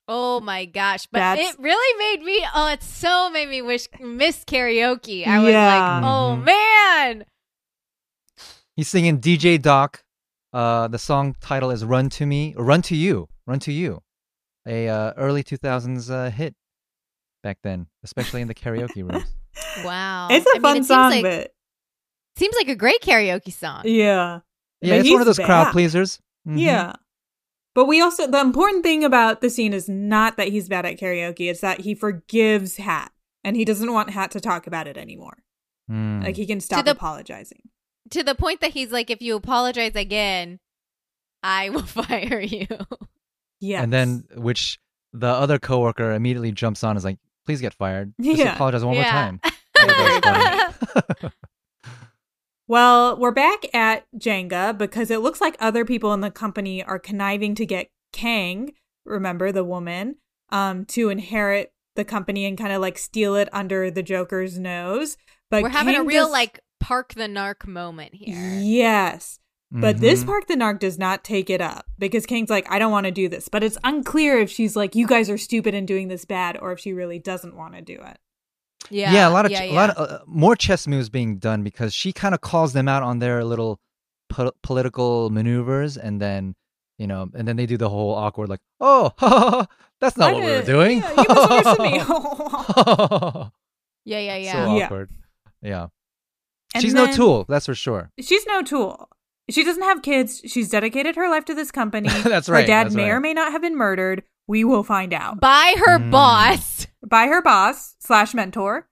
[0.08, 1.06] Oh my gosh.
[1.06, 5.24] But That's- it really made me oh, it so made me wish miss karaoke.
[5.26, 6.44] I was like, oh Mhm.
[6.44, 7.24] man.
[8.76, 10.04] He's singing DJ Doc.
[10.52, 14.02] Uh, the song title is "Run to Me," "Run to You," "Run to You,"
[14.66, 16.54] a uh, early 2000s uh, hit
[17.42, 19.24] back then, especially in the karaoke rooms.
[19.84, 20.28] Wow.
[20.30, 21.50] it's a I mean, fun it seems song, like, but
[22.36, 23.82] seems like a great karaoke song.
[23.84, 24.40] yeah.
[24.80, 25.72] Yeah, But it's one of those crowd bad.
[25.72, 26.18] pleasers.
[26.48, 26.58] Mhm.
[26.58, 26.92] Yeah.
[27.74, 30.98] But we also, the important thing about the scene is not that he's bad at
[30.98, 33.12] karaoke, it's that he forgives Hat
[33.44, 35.42] and he doesn't want Hat to talk about it anymore.
[35.90, 36.24] Mm.
[36.24, 37.68] Like he can stop the- apologizing.
[38.10, 40.58] To the point that he's like, if you apologize again,
[41.42, 42.66] I will fire you.
[43.60, 43.82] Yeah.
[43.82, 44.78] And then, which
[45.12, 48.12] the other coworker immediately jumps on, and is like, "Please get fired.
[48.20, 48.54] Just Yeah.
[48.54, 49.02] apologize one Yeah.
[49.02, 51.30] more time." I thought that was funny.
[52.68, 57.00] Well, we're back at Jenga because it looks like other people in the company are
[57.00, 58.72] conniving to get Kang,
[59.04, 60.16] remember the woman,
[60.50, 65.16] um, to inherit the company and kind of like steal it under the Joker's nose.
[65.50, 68.58] But We're having a real does- like park the narc moment here.
[68.60, 69.38] Yes.
[69.72, 70.26] But this Mhm.
[70.26, 73.12] Park the Narc does not take it up because King's like, I don't want to
[73.12, 73.48] do this.
[73.48, 76.72] But it's unclear if she's like, you guys are stupid and doing this bad, or
[76.72, 78.18] if she really doesn't want to do it.
[78.90, 79.72] Yeah, yeah, a lot of yeah, ch- yeah.
[79.72, 82.88] a lot of uh, more chess moves being done because she kind of calls them
[82.88, 83.78] out on their little
[84.28, 86.56] po- political maneuvers, and then
[86.98, 89.12] you know, and then they do the whole awkward like, "Oh,
[90.00, 91.98] that's not I what we were doing." yeah, you misunderstood me.
[94.04, 94.52] yeah, yeah, yeah.
[94.52, 94.84] So Yeah.
[94.86, 95.10] awkward.
[95.62, 95.86] Yeah,
[96.74, 98.10] And she's no tool, that's for sure.
[98.20, 99.08] She's no tool.
[99.50, 100.40] She doesn't have kids.
[100.46, 102.08] She's dedicated her life to this company.
[102.22, 102.46] That's right.
[102.48, 104.22] Her right, dad that's may or may not have been murdered.
[104.46, 105.40] We will find out.
[105.40, 106.12] By her Mm.
[106.12, 106.86] boss.
[107.04, 108.86] By her boss slash mentor.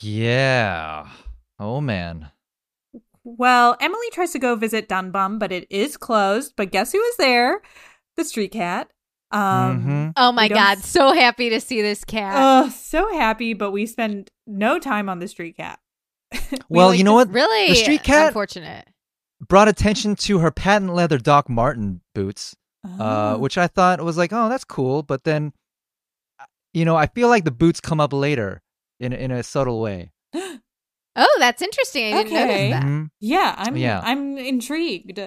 [0.00, 1.08] Yeah.
[1.58, 2.30] Oh man.
[3.24, 6.54] Well, Emily tries to go visit Dunbum, but it is closed.
[6.56, 7.60] But guess who is there?
[8.16, 8.88] The street cat.
[9.30, 10.12] Um, Mhm.
[10.16, 12.34] Oh my god, s- so happy to see this cat.
[12.36, 15.78] Oh, so happy, but we spend no time on the street cat.
[16.50, 17.30] We Well, you know what?
[17.32, 18.86] really The street cat unfortunate.
[19.46, 23.38] brought attention to her patent leather Doc Marten boots, uh, Oh.
[23.38, 25.02] which I thought was like, oh, that's cool.
[25.02, 25.52] But then,
[26.40, 28.62] uh, you know, I feel like the boots come up later
[29.00, 30.10] in in a subtle way.
[31.20, 32.14] Oh, that's interesting.
[32.14, 32.46] I didn't Okay.
[32.70, 32.82] notice that.
[32.84, 33.10] Mhm.
[33.18, 34.00] Yeah, I'm Yeah.
[34.04, 35.18] I'm intrigued.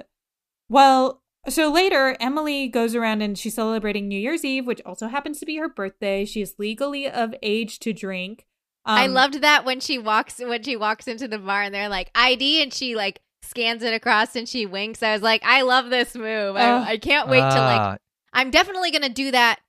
[0.70, 5.40] Well, so later Emily goes around and she's celebrating New Year's Eve, which also happens
[5.42, 6.24] to be her birthday.
[6.24, 8.46] She is legally of age to drink.
[8.86, 11.90] I Um, loved that when she walks when she walks into the bar and they're
[11.90, 15.04] like ID and she like scans it across and she winks.
[15.04, 16.56] I was like, I love this move.
[16.56, 17.98] I, I can't wait to like Ah,
[18.34, 19.60] I'm definitely gonna do that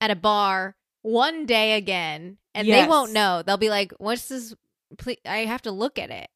[0.00, 3.42] at a bar one day again, and they won't know.
[3.42, 4.54] They'll be like, "What's this?
[4.98, 6.28] Please, I have to look at it."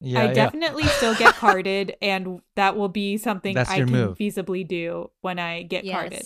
[0.00, 0.32] yeah, I yeah.
[0.34, 4.18] definitely still get carded, and that will be something That's I can move.
[4.18, 6.24] feasibly do when I get carded.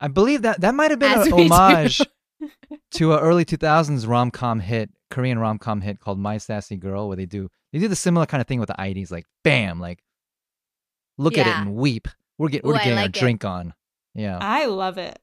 [0.00, 2.04] I believe that that might have been As an we do.
[2.40, 6.76] homage to an early 2000s rom com hit, Korean rom com hit called My Sassy
[6.76, 9.26] Girl, where they do they do the similar kind of thing with the IDs, like
[9.44, 10.02] bam, like
[11.18, 12.08] look at it and weep.
[12.38, 13.12] We're get, we're Ooh, I getting our it.
[13.12, 13.72] drink on.
[14.14, 14.38] Yeah.
[14.40, 15.18] I love it.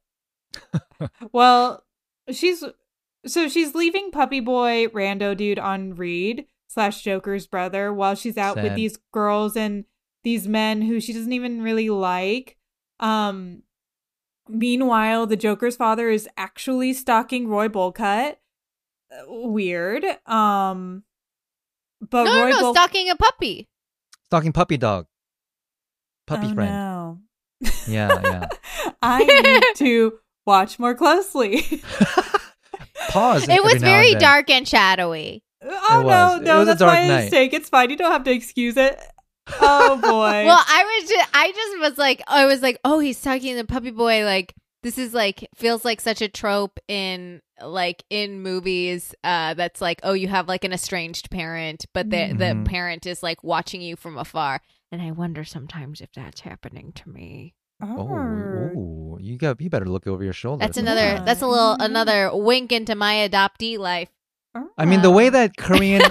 [1.32, 1.84] well,
[2.32, 2.64] she's
[3.26, 8.56] so she's leaving puppy boy rando dude on Reed slash Joker's brother while she's out
[8.56, 9.86] with these girls and
[10.24, 12.58] these men who she doesn't even really like.
[13.00, 13.64] Um
[14.48, 18.38] meanwhile, the Joker's father is actually stalking Roy Bolcutt.
[19.12, 20.06] Uh, Weird.
[20.26, 21.04] Um
[22.02, 23.68] but no, Roy no, no, Bol- stalking a puppy.
[24.26, 25.08] Stalking puppy dog.
[26.28, 26.72] Puppy oh, friend.
[26.72, 27.20] No.
[27.88, 28.48] Yeah, yeah.
[29.02, 31.62] I need to watch more closely.
[33.10, 33.50] Pause.
[33.50, 35.44] It was now and very dark and shadowy.
[35.62, 37.24] Oh no, no, that's my night.
[37.24, 37.54] mistake.
[37.54, 37.90] It's fine.
[37.90, 39.00] You don't have to excuse it.
[39.62, 40.46] Oh boy.
[40.46, 43.62] Well, I was just, I just was like, I was like, oh, he's talking to
[43.62, 44.24] the puppy boy.
[44.26, 44.54] Like
[44.84, 49.14] this is like feels like such a trope in like in movies.
[49.24, 52.38] Uh, that's like, oh, you have like an estranged parent, but the Mhm.
[52.64, 54.62] the parent is like watching you from afar.
[54.92, 57.54] And I wonder sometimes if that's happening to me.
[57.82, 58.72] Oh, Arr.
[58.76, 60.66] ooh, you got you better look over your shoulder.
[60.66, 61.02] That's another.
[61.02, 61.24] Yeah.
[61.24, 64.10] That's a little another wink into my adoptee life.
[64.78, 66.02] I mean, the way that Korean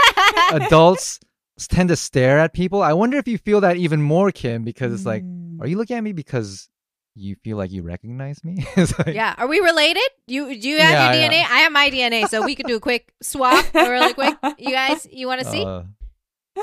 [0.52, 1.20] adults
[1.68, 2.82] tend to stare at people.
[2.82, 5.60] I wonder if you feel that even more, Kim, because it's like, Mm.
[5.60, 6.68] are you looking at me because
[7.14, 8.64] you feel like you recognize me?
[8.76, 10.08] It's like- yeah, are we related?
[10.26, 11.28] You do you have Yeah, your yeah.
[11.44, 11.50] DNA?
[11.50, 14.36] I have my DNA, so we could do a quick swap, really quick.
[14.58, 15.64] You guys, you want to see?
[15.64, 15.82] Uh,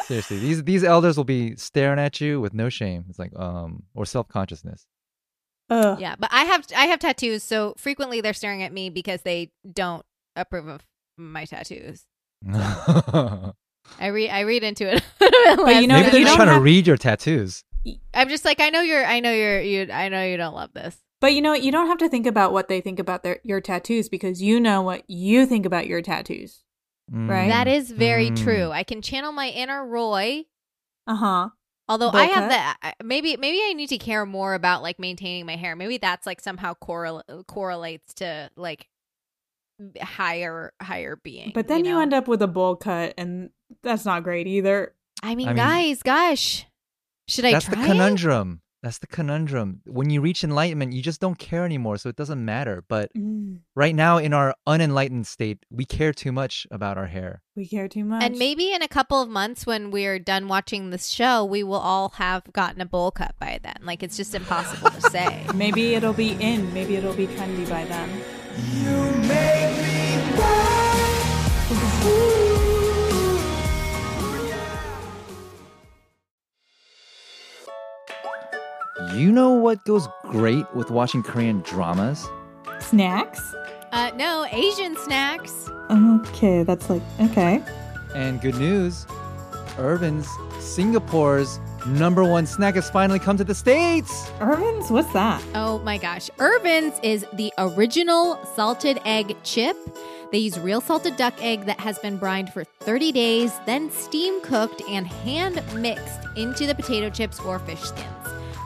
[0.04, 3.06] seriously, these these elders will be staring at you with no shame.
[3.10, 4.86] It's like um or self consciousness.
[5.70, 6.00] Ugh.
[6.00, 9.52] Yeah, but I have I have tattoos, so frequently they're staring at me because they
[9.72, 10.06] don't
[10.36, 10.86] approve of
[11.18, 12.06] my tattoos.
[14.00, 15.04] I read I read into it.
[15.20, 17.64] But you know, Maybe they're just trying have- to read your tattoos.
[18.14, 20.74] I'm just like I know you're I know you're you I know you don't love
[20.74, 20.98] this.
[21.20, 23.62] But you know, you don't have to think about what they think about their your
[23.62, 26.64] tattoos because you know what you think about your tattoos.
[27.10, 27.48] Right.
[27.48, 28.44] That is very Mm.
[28.44, 28.72] true.
[28.72, 30.44] I can channel my inner Roy.
[31.08, 31.50] Uh huh.
[31.90, 35.56] Although I have that, maybe maybe I need to care more about like maintaining my
[35.56, 35.74] hair.
[35.76, 38.90] Maybe that's like somehow correl- correlates to like
[40.02, 41.52] higher higher being.
[41.54, 42.02] But then you, know?
[42.02, 43.52] end up with a bowl cut, and
[43.84, 44.94] that's not great either.
[45.24, 46.66] I mean, I mean- guys, gosh,
[47.28, 47.86] should I That's try the it?
[47.88, 48.62] conundrum.
[48.84, 49.82] That's the conundrum.
[49.88, 52.84] When you reach enlightenment, you just don't care anymore, so it doesn't matter.
[52.88, 57.42] But Mm, right now, in our unenlightened state, we care too much about our hair.
[57.56, 58.24] we care too much.
[58.24, 61.80] And maybe in a couple of months when we're done watching this show, we will
[61.80, 63.78] all have gotten a bowl cut by then.
[63.82, 65.44] Like it's just impossible to say.
[65.56, 66.72] maybe it'll be in.
[66.72, 68.10] Maybe it'll be trendy by then.
[68.74, 69.18] You
[79.16, 82.28] know what goes great with watching Korean dramas?
[82.80, 83.56] Snacks.
[83.92, 85.70] Uh, no, Asian snacks.
[85.90, 87.64] Okay, that's like okay.
[88.14, 89.06] And good news,
[89.78, 90.28] Irvin's
[90.60, 94.30] Singapore's number one snack has finally come to the States.
[94.40, 95.42] Irvin's, what's that?
[95.56, 96.30] Oh my gosh.
[96.40, 99.78] Irvin's is the original salted egg chip.
[100.32, 104.42] They use real salted duck egg that has been brined for 30 days, then steam
[104.42, 108.17] cooked and hand mixed into the potato chips or fish skins.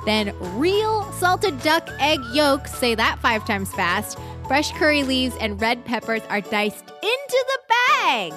[0.05, 4.17] Then real salted duck egg yolks, say that five times fast.
[4.47, 8.33] Fresh curry leaves and red peppers are diced into the bag.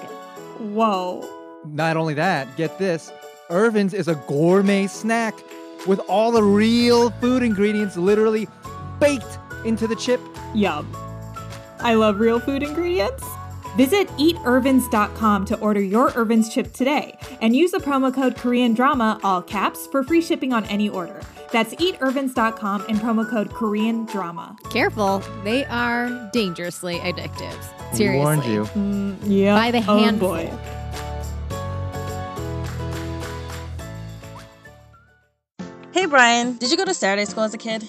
[0.59, 1.29] Whoa.
[1.67, 3.11] Not only that, get this
[3.51, 5.35] Irvin's is a gourmet snack
[5.87, 8.49] with all the real food ingredients literally
[9.01, 10.21] baked into the chip.
[10.55, 10.95] Yum.
[11.81, 13.25] I love real food ingredients.
[13.77, 19.19] Visit eatirvins.com to order your Irvin's chip today and use the promo code Korean Drama,
[19.25, 21.21] all caps, for free shipping on any order.
[21.55, 24.57] That's eatirvins.com and promo code Korean Drama.
[24.71, 27.55] Careful, they are dangerously addictive.
[27.95, 28.09] Seriously.
[28.11, 28.65] We warned you.
[28.75, 29.55] Mm, yeah.
[29.55, 30.31] By the Oh, handful.
[30.31, 30.51] boy.
[35.93, 37.89] Hey Brian, did you go to Saturday school as a kid?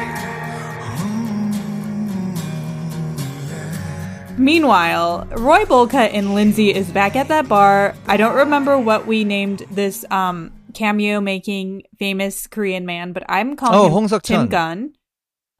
[4.37, 7.95] Meanwhile, Roy Bolka and Lindsay is back at that bar.
[8.07, 13.55] I don't remember what we named this um, cameo making famous Korean man, but I'm
[13.55, 14.49] calling Oh, him Hong Suk Tim Chun.
[14.49, 14.93] Gunn.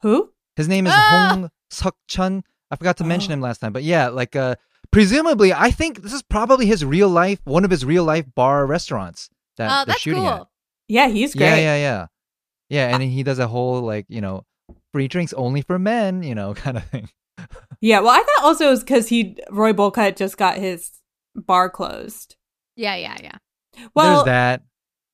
[0.01, 0.31] Who?
[0.55, 1.27] His name is Ah!
[1.31, 2.43] Hong Suk Chun.
[2.71, 3.35] I forgot to mention Oh.
[3.35, 4.55] him last time, but yeah, like uh
[4.91, 8.65] presumably I think this is probably his real life one of his real life bar
[8.65, 10.29] restaurants that Oh, they're that's shooting cool.
[10.29, 10.47] at.
[10.87, 11.47] Yeah, he's great.
[11.49, 12.05] Yeah, yeah, yeah.
[12.69, 14.45] Yeah, and then he does a whole like, you know,
[14.93, 17.09] free drinks only for men, you know, kind of thing.
[17.81, 20.91] Yeah, well, I thought also it was because he Roy Bolka just got his
[21.35, 22.35] bar closed.
[22.75, 23.37] Yeah, yeah, yeah.
[23.95, 24.61] Well, There's that.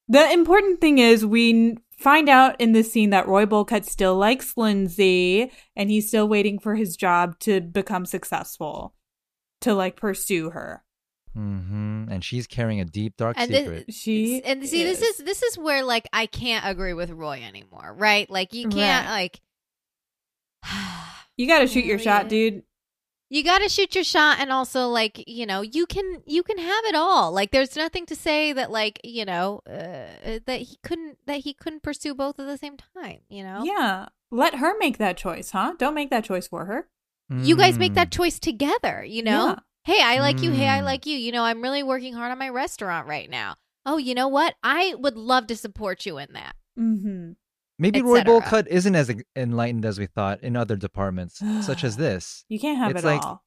[0.09, 4.57] the important thing is we find out in this scene that Roy Bolcut still likes
[4.57, 8.93] Lindsay, and he's still waiting for his job to become successful,
[9.61, 10.83] to like pursue her.
[11.33, 13.93] hmm And she's carrying a deep dark And this- secret.
[13.93, 17.93] She and see this is this is where like I can't agree with Roy anymore,
[17.97, 18.29] right?
[18.29, 19.21] Like you can't Right.
[19.23, 19.41] like
[21.37, 22.03] you got to shoot your Yeah.
[22.03, 22.63] shot, dude.
[23.29, 26.57] you got to shoot your shot and also like you know you can you can
[26.57, 30.77] have it all like there's nothing to say that like you know uh, that he
[30.81, 34.75] couldn't that he couldn't pursue both at the same time you know Yeah, let her
[34.79, 35.73] make that choice, huh?
[35.77, 36.87] Don't make that choice for her.
[37.29, 38.17] you guys make that Mm.
[38.17, 39.55] choice together you know Yeah.
[39.83, 40.85] hey i like you hey i Mm.
[40.85, 44.15] like you you know i'm really working hard on my restaurant right now oh you
[44.15, 47.31] know what i would love to support you in that Mm-hmm.
[47.79, 48.21] Maybe Roy.
[48.21, 52.43] Bolcut isn't as enlightened as we thought in other departments, such as this.
[52.49, 53.43] You can't have It's it like- all.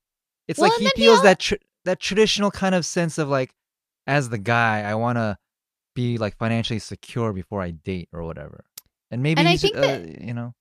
[0.49, 3.53] It's Well, like he feels that tr- that traditional kind of sense of like,
[4.07, 5.39] as the guy, I want to
[5.95, 8.65] be like financially secure before I date or whatever.
[9.13, 10.55] And maybe And I think uh, that- you know,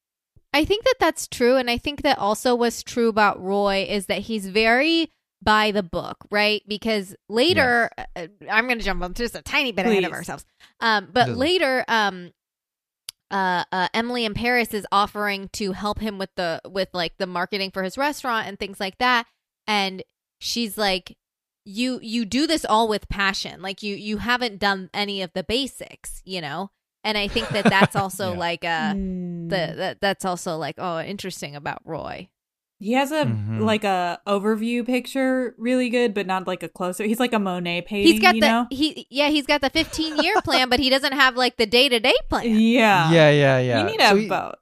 [0.54, 1.56] I think that that's true.
[1.58, 5.84] And I think that also what's true about Roy is that he's very by the
[5.84, 6.62] book, right?
[6.68, 10.46] Because later, uh, I'm going to jump on just a tiny bit ahead of ourselves.
[10.82, 12.32] Um, but Doesn't- later, um,
[13.32, 17.28] uh, uh, Emily in Paris is offering to help him with the with like the
[17.28, 19.28] marketing for his restaurant and things like that,
[19.68, 20.04] and
[20.40, 21.18] she's like,
[21.66, 23.62] "You you do this all with passion.
[23.62, 26.72] Like you you haven't done any of the basics, you know."
[27.04, 28.40] And I think that that's also Yeah.
[28.40, 29.50] like a Mm.
[29.50, 32.30] the that that's also like oh interesting about Roy.
[32.82, 33.60] He has a Mhm.
[33.62, 37.04] like a overview picture, really good, but not like a closer.
[37.04, 38.14] He's like a Monet painting.
[38.14, 38.68] He's got you the know?
[38.72, 41.90] he yeah he's got the 15 year plan, but he doesn't have like the day
[41.90, 42.46] to day plan.
[42.46, 43.80] Yeah, yeah, yeah, yeah.
[43.80, 44.56] You need to So have he- both.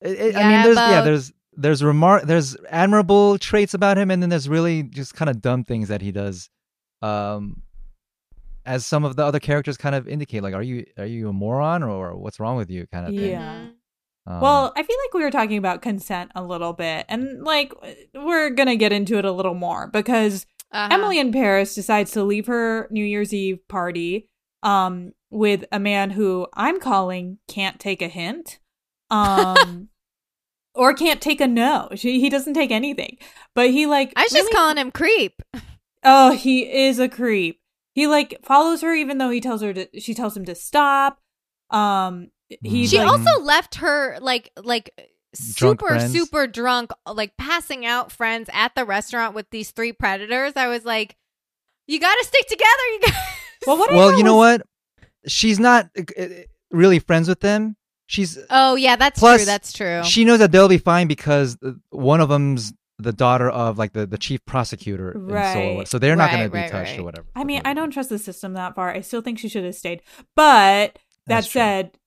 [0.00, 4.10] it- it- Yeah, I mean, there's yeah, there's there's remark, there's admirable traits about him,
[4.10, 6.50] and then there's really just kind of dumb things that he does.
[7.00, 7.62] Um,
[8.66, 11.32] as some of the other characters kind of indicate, like, are you are you a
[11.32, 13.30] moron or what's wrong with you, kind of thing.
[13.30, 13.66] Yeah.
[14.26, 17.72] Um, Well, I feel like we were talking about consent a little bit, and like
[18.14, 20.88] we're gonna get into it a little more because Uh-huh.
[20.92, 24.28] Emily in Paris decides to leave her New Year's Eve party
[24.62, 28.58] um with a man who I'm calling can't take a hint.
[29.10, 29.88] Um
[30.74, 31.88] or can't take a no.
[31.94, 33.16] She, he doesn't take anything.
[33.54, 35.40] But he like I was just calling him creep.
[36.02, 37.60] Oh, he is a creep.
[37.94, 41.20] He like follows her even though he tells her to she tells him to stop.
[41.70, 42.30] Um
[42.62, 44.90] he's She like also left her like like
[45.54, 46.12] Drunk super friends.
[46.12, 50.54] super drunk, like passing out friends at the restaurant with these three predators.
[50.56, 51.16] I was like,
[51.86, 53.14] you got to stick together, you guys.
[53.66, 54.62] Well, what well, thought you know what?
[55.26, 56.28] She's not uh, uh,
[56.70, 57.76] really friends with them.
[58.06, 59.44] She's Oh yeah, that's Plus, true.
[59.46, 60.02] That's true.
[60.04, 63.92] she knows that they'll be fine because uh, one of them's the daughter of like
[63.92, 65.88] the, the chief prosecutor in Seoul, Right.
[65.88, 67.00] so they're not going to be right, touched right.
[67.00, 67.26] or whatever.
[67.34, 68.90] I mean, I don't trust the system that far.
[68.90, 70.00] I still think she should have stayed.
[70.34, 71.60] But that That's true.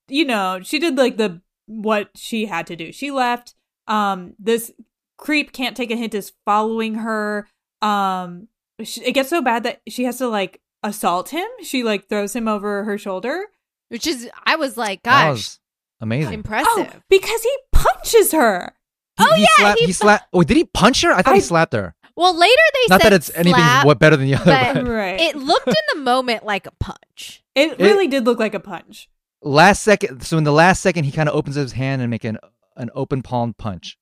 [0.10, 2.91] Said, you know, she did like the what she had to do.
[2.91, 3.55] She left.
[3.88, 4.72] Um, this
[5.18, 7.47] creep can't take a hint is following her.
[7.82, 8.47] Um,
[8.84, 11.47] she, it gets so bad that she has to like assault him.
[11.64, 13.45] She like throws him over her shoulder.
[13.89, 15.60] Which is, I was like, That gosh, was
[16.01, 16.34] amazing.
[16.34, 16.68] impressive.
[16.72, 18.74] Oh, because he punches her.
[19.18, 20.26] He- oh, he yeah, slapped, he he slapped.
[20.32, 21.12] Oh, did he punch her?
[21.12, 21.95] I thought I- he slapped her.
[22.16, 24.45] well, later they Not said that it's anything slap, what better than the other.
[24.45, 25.20] but- But Right.
[25.20, 27.43] It looked in the moment like a punch.
[27.55, 29.10] It It- really did look like a punch.
[29.42, 32.24] Last second, so in the last second, he kind of opens his hand and make
[32.24, 32.38] an
[32.76, 33.98] an open palm punch.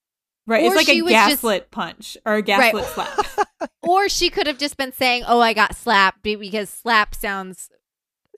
[0.46, 0.64] Right.
[0.64, 3.20] Or it's like a was just- gaslit punch or a gaslit slap.
[3.82, 7.70] Or she could have just been saying, "Oh, I got slapped," because slap sounds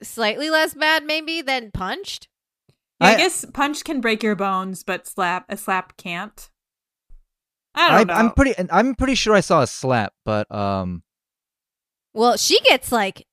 [0.01, 2.27] slightly less bad, maybe than punched.
[3.01, 6.49] Yeah, I, I- guess punch can break your bones, but slap a slap can't.
[7.75, 8.13] I don't know.
[8.13, 8.53] I'm pretty.
[8.71, 11.03] I'm pretty sure I saw a slap, but um,
[12.13, 13.25] Well, she gets like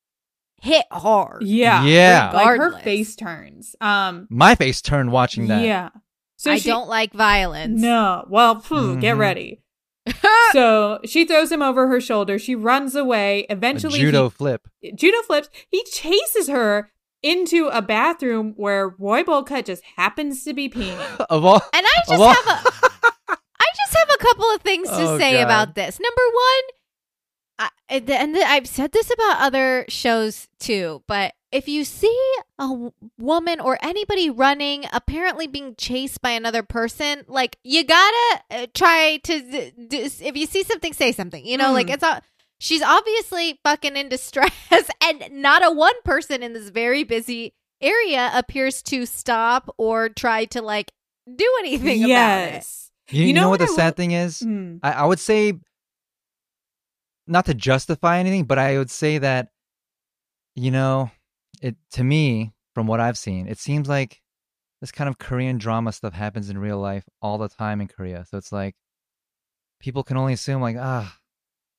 [0.67, 1.43] hit hard.
[1.43, 2.31] yeah, Yeah.
[2.35, 2.83] Like her Regardless.
[2.83, 3.77] face turns.
[3.81, 5.63] Um, my face turned watching that.
[5.65, 5.91] yeah.
[6.37, 7.81] So I she- don't like violence.
[7.81, 8.27] No.
[8.29, 9.19] Well, phew, get Mhm.
[9.21, 9.63] ready.
[10.53, 12.39] so she throws him over her shoulder.
[12.39, 13.47] She runs away.
[13.49, 14.69] A Eventually, judo flip.
[14.81, 15.49] he, judo flips.
[15.71, 16.91] He chases her
[17.23, 20.97] into a bathroom where Roy Bolcutt just happens to be peeing.
[21.31, 22.71] Of all, And I just of all- have a
[23.59, 25.43] I just have a couple of things to Oh, say God.
[25.43, 25.99] about this.
[25.99, 26.63] Number one,
[27.59, 32.15] I, and th- I've said this about other shows too, but if you see
[32.59, 38.41] a w- woman or anybody running, apparently being chased by another person, like you gotta
[38.51, 39.41] uh, try to.
[39.41, 41.47] d- d- if you see something, say something.
[41.47, 41.95] You know, like Mm.
[41.95, 42.21] it's all.
[42.59, 44.51] She's obviously fucking in distress,
[45.03, 50.45] and not a one person in this very busy area appears to stop or try
[50.47, 50.91] to like
[51.35, 52.53] do anything about it.
[52.53, 52.91] yes.
[53.11, 54.41] you, You you know know, what what the I sad will- thing is?
[54.41, 54.77] Hmm.
[54.83, 55.55] I, I would say,
[57.27, 59.49] not to justify anything, but I would say that,
[60.55, 61.11] you know,
[61.61, 64.21] it to me, from what I've seen, it seems like
[64.81, 68.27] this kind of Korean drama stuff happens in real life all the time in Korea.
[68.29, 68.75] So it's like
[69.81, 71.17] people can only assume like, ah,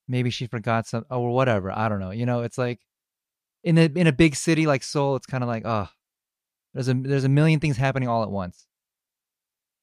[0.07, 1.71] maybe she forgot something or whatever.
[1.71, 2.11] I don't know.
[2.11, 2.79] You know, it's like
[3.63, 5.87] in a in a big city like Seoul, it's kind of like, oh,
[6.73, 8.65] there's a there's a million things happening all at once.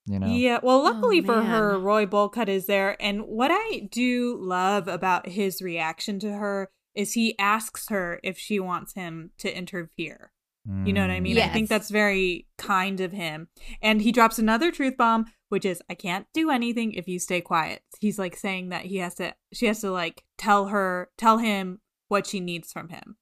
[0.06, 0.26] You know.
[0.26, 2.96] Yeah, well, luckily for her, Roy Bolcutt is there.
[3.00, 8.38] And what I do love about his reaction to her is he asks her if
[8.38, 10.30] she wants him to interfere.
[10.66, 11.22] You know what I Mm.
[11.24, 11.38] mean?
[11.38, 13.48] I think that's very kind of him.
[13.82, 17.42] And he drops another truth bomb, which is I can't do anything if you stay
[17.42, 17.82] quiet.
[18.00, 21.80] He's like saying that he has to she has to like tell her tell him
[22.08, 23.16] what she needs from him.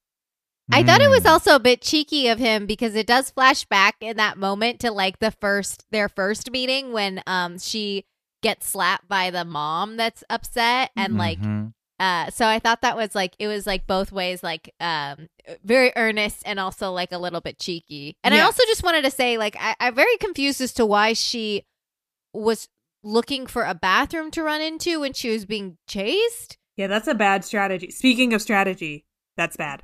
[0.71, 1.31] I thought it was Mm.
[1.31, 4.91] also a bit cheeky of him because it does flash back in that moment to
[4.93, 8.05] like the first their first meeting when um she
[8.43, 11.73] gets slapped by the mom that's upset and like Mhm.
[12.01, 15.29] uh so I thought that was like it was like both ways like um
[15.65, 18.17] very earnest and also like a little bit cheeky.
[18.25, 21.13] And I also just wanted to say like I, I'm very confused as to why
[21.13, 21.65] she
[22.33, 22.69] was
[23.05, 26.57] looking for a bathroom to run into when she was being chased.
[26.77, 27.91] Yeah, that's a bad strategy.
[27.91, 29.05] Speaking of strategy,
[29.37, 29.83] that's bad.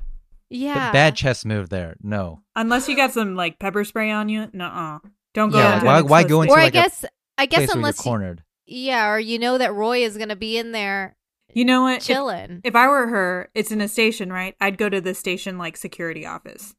[0.49, 0.91] Yeah.
[0.91, 1.95] Bad chess move there.
[2.01, 2.41] No.
[2.55, 4.99] Unless you got some like pepper spray on you, nuh-uh.
[5.33, 6.63] Don't go Yeah, into why- why go exposed into, or space.
[6.63, 7.05] I a guess
[7.37, 8.43] I guess Place where you're unless you, cornered.
[8.65, 11.15] yeah, or you know that Roy is gonna be in there
[11.53, 12.01] You know what?
[12.01, 12.61] Chilling.
[12.63, 14.55] If, I were her, it's in a station, right?
[14.61, 16.75] I'd go to the station like security office.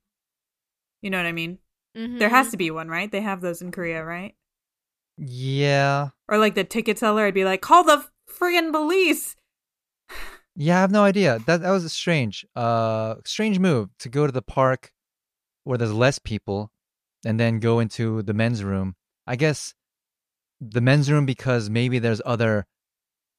[1.02, 1.58] You know what I mean?
[1.96, 2.18] Mhm.
[2.18, 3.10] There has to be one, right?
[3.10, 4.34] They have those in Korea, right?
[5.16, 6.08] Yeah.
[6.28, 9.36] Or like the ticket seller, I'd be like, call the friggin' police.
[10.62, 11.38] Yeah, I have no idea.
[11.46, 14.92] That that was a strange, uh, strange move to go to the park
[15.64, 16.70] where there's less people,
[17.24, 18.94] and then go into the men's room.
[19.26, 19.74] I guess
[20.60, 22.66] the men's room because maybe there's other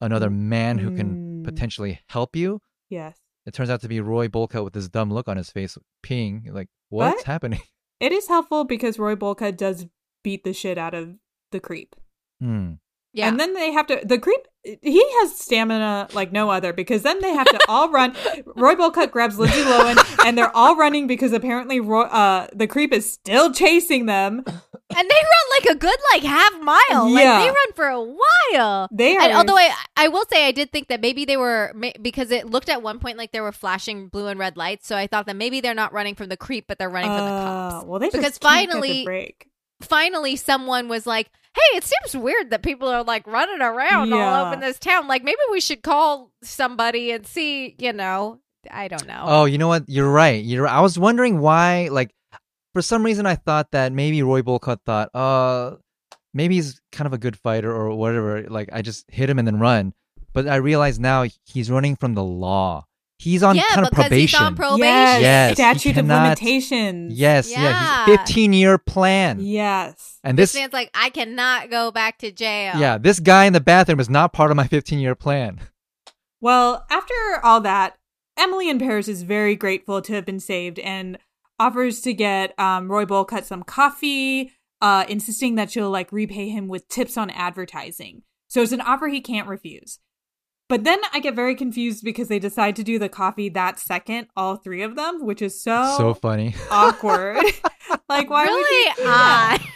[0.02, 1.46] another man who can Mm.
[1.46, 2.60] potentially help you.
[2.90, 3.20] Yes.
[3.46, 6.52] It turns out to be Roy Bolcutt with this dumb look on his face, peeing.
[6.52, 7.26] Like, what's What?
[7.26, 7.62] happening?
[8.00, 9.86] It is helpful because Roy Bolka does
[10.24, 11.18] beat the shit out of
[11.52, 11.96] the creep.
[12.40, 12.74] Hmm.
[13.14, 13.28] Yeah.
[13.28, 17.20] And then they have to the creep he has stamina like no other because then
[17.20, 18.16] they have to all run.
[18.56, 22.94] Roy Bolcutt grabs Lindsay Lohan and they're all running because apparently Roy, uh the creep
[22.94, 24.44] is still chasing them.
[24.46, 27.12] and they run like a good like half mile.
[27.12, 27.40] Like Yeah.
[27.40, 28.88] they run for a while.
[28.92, 31.74] They are And although I, I will say I did think that maybe they were
[32.02, 34.96] because it looked at one point like they were flashing blue and red lights, so
[34.96, 37.32] I thought that maybe they're not running from the creep, but they're running from the
[37.32, 37.86] cops.
[37.88, 39.48] well they Because can't catch a finally- break.
[39.82, 44.46] Finally, someone was like, "Hey, it seems weird that people are like running around all
[44.46, 45.08] over this town.
[45.08, 47.76] Like maybe we should call somebody and see.
[47.78, 48.40] You know,
[48.70, 49.24] I don't know.
[49.26, 49.84] Oh, you know what?
[49.88, 50.44] You're right.
[50.44, 50.68] You're.
[50.68, 51.88] I was wondering why.
[51.92, 52.12] Like,
[52.74, 55.78] for some reason, I thought that maybe Roy Bolcutt thought, uh,
[56.34, 58.44] maybe he's kind of a good fighter or whatever.
[58.44, 59.94] Like, I just hit him and then run.
[60.34, 62.86] But I realize now he's running from the law.
[63.22, 64.40] He's on yeah, kind of because probation.
[64.40, 64.82] he's on probation.
[64.88, 67.14] Yes, Yes, you statute of cannot- limitations.
[67.14, 67.62] yes, yeah.
[67.62, 68.06] Yeah.
[68.08, 69.38] He's 15 year plan.
[69.40, 70.18] Yes.
[70.24, 72.74] And This this, man's like, I cannot go back to jail.
[72.78, 75.60] yeah, this guy in the bathroom is not part of my 15 year plan.
[76.40, 77.14] Well, after
[77.44, 77.98] all that,
[78.38, 81.20] Emily in Paris is very grateful to have been saved and
[81.60, 84.52] offers to get um, Roy Bolcutt some coffee,
[84.82, 88.24] uh, insisting that she'll like repay him with tips on advertising.
[88.48, 90.00] So it's an offer he can't refuse.
[90.72, 94.28] But then I get very confused because they decide to do the coffee that second,
[94.38, 96.56] all three of them, which is so, So funny.
[96.72, 97.44] awkward.
[98.10, 99.60] like, why would really you do that?
[99.60, 99.68] odd.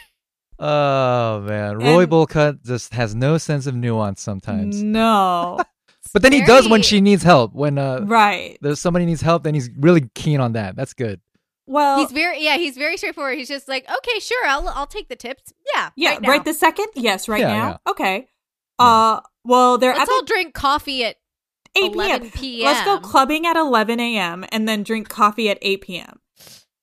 [0.58, 4.82] Oh man, Roy And- Bolcutt just has no sense of nuance sometimes.
[4.82, 5.60] No,
[6.14, 7.54] But then he does when she needs help.
[7.54, 8.58] When uh, right.
[8.62, 10.78] there's somebody needs help, then he's really keen on that.
[10.78, 11.20] That's good.
[11.68, 12.56] Well, He's very yeah.
[12.56, 13.38] He's very straightforward.
[13.38, 15.52] He's just like, okay, sure, I'll I'll take the tips.
[15.76, 16.44] Yeah, yeah, right, right, now.
[16.44, 16.88] this second.
[16.96, 17.80] Yes, right Yeah, now.
[17.86, 18.30] Okay.
[18.80, 21.18] Uh, well, they're Let's at the all drink coffee at
[21.78, 22.32] 8 11 p.m.
[22.32, 22.66] p.m.
[22.66, 24.46] Let's go clubbing at 11 a.m.
[24.52, 26.20] and then drink coffee at 8 p.m.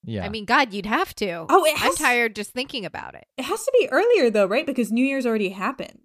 [0.05, 0.25] Yeah.
[0.25, 1.47] I mean, God, you'd have to.
[1.49, 3.25] Oh, it I'm tired just thinking about it.
[3.39, 4.67] It has to be earlier though, right?
[4.67, 6.01] Because New Year's already happened.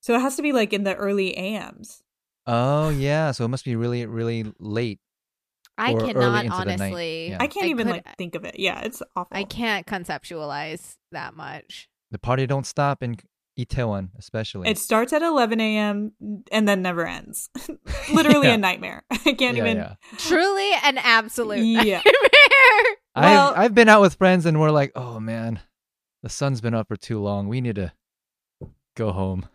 [0.00, 2.02] So it has to be like in the early AMs.
[2.46, 3.32] oh yeah.
[3.32, 5.00] So it must be really, really late.
[5.78, 6.80] I cannot into the night.
[6.80, 7.30] honestly.
[7.30, 7.38] Yeah.
[7.40, 8.58] I can't I even could- like think of it.
[8.58, 9.36] Yeah, it's awful.
[9.36, 11.88] I can't conceptualize that much.
[12.10, 13.16] The party don't stop in
[13.58, 14.68] Itaewon, especially.
[14.68, 16.12] It starts at 11 a.m.
[16.50, 17.50] and then never ends.
[18.12, 18.54] Literally Yeah.
[18.54, 19.04] a nightmare.
[19.10, 19.76] I can't yeah, even.
[19.76, 19.94] yeah.
[20.18, 21.96] Truly an absolute Yeah.
[21.96, 22.02] nightmare.
[23.16, 25.60] Well- I've I've been out with friends and we're like, oh man,
[26.22, 27.48] the sun's been up for too long.
[27.48, 27.92] We need to
[28.96, 29.46] go home.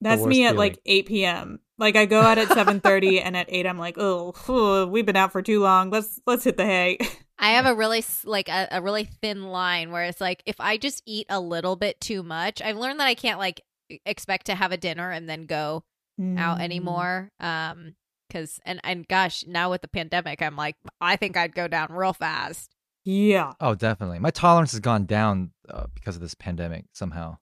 [0.00, 0.56] That's me at feeling.
[0.56, 1.60] like 8 p.m.
[1.78, 5.32] Like I go out at 7:30 and at 8 I'm like, "Oh, we've been out
[5.32, 5.90] for too long.
[5.90, 6.98] Let's let's hit the hay."
[7.40, 10.76] I have a really like a, a really thin line where it's like if I
[10.76, 13.62] just eat a little bit too much, I've learned that I can't like
[14.06, 15.82] expect to have a dinner and then go
[16.20, 16.38] Mm.
[16.38, 17.30] out anymore.
[17.40, 17.94] Um,
[18.28, 21.88] because and and gosh, now with the pandemic, I'm like I think I'd go down
[21.90, 22.74] real fast.
[23.06, 23.54] Yeah.
[23.58, 24.18] Oh, definitely.
[24.18, 27.38] My tolerance has gone down uh, because of this pandemic somehow.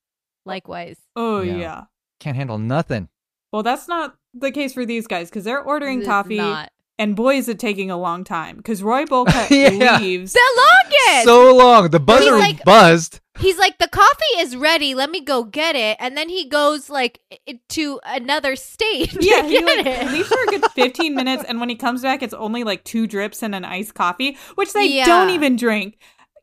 [0.47, 1.57] Likewise, Oh Yeah.
[1.57, 1.85] yeah.
[2.21, 3.09] Can't handle nothing.
[3.53, 6.71] Well, that's not the case for these guys because they're ordering It's coffee, not.
[6.99, 9.99] And boy, is it taking a long time because Roy Bolcutt Yeah.
[9.99, 10.33] leaves.
[10.33, 11.25] the longest.
[11.25, 11.91] So long.
[11.91, 13.21] The buzzer like- buzzed.
[13.39, 14.97] He's like, the coffee is ready.
[14.97, 15.97] Let me go get it.
[16.01, 17.21] And then he goes like
[17.69, 19.11] to another state.
[19.13, 20.11] to yeah, he get like it.
[20.13, 23.07] leaves for a good 15 minutes, and when he comes back, it's only like two
[23.07, 25.05] drips and an iced coffee, which they Yeah.
[25.07, 25.99] don't even drink.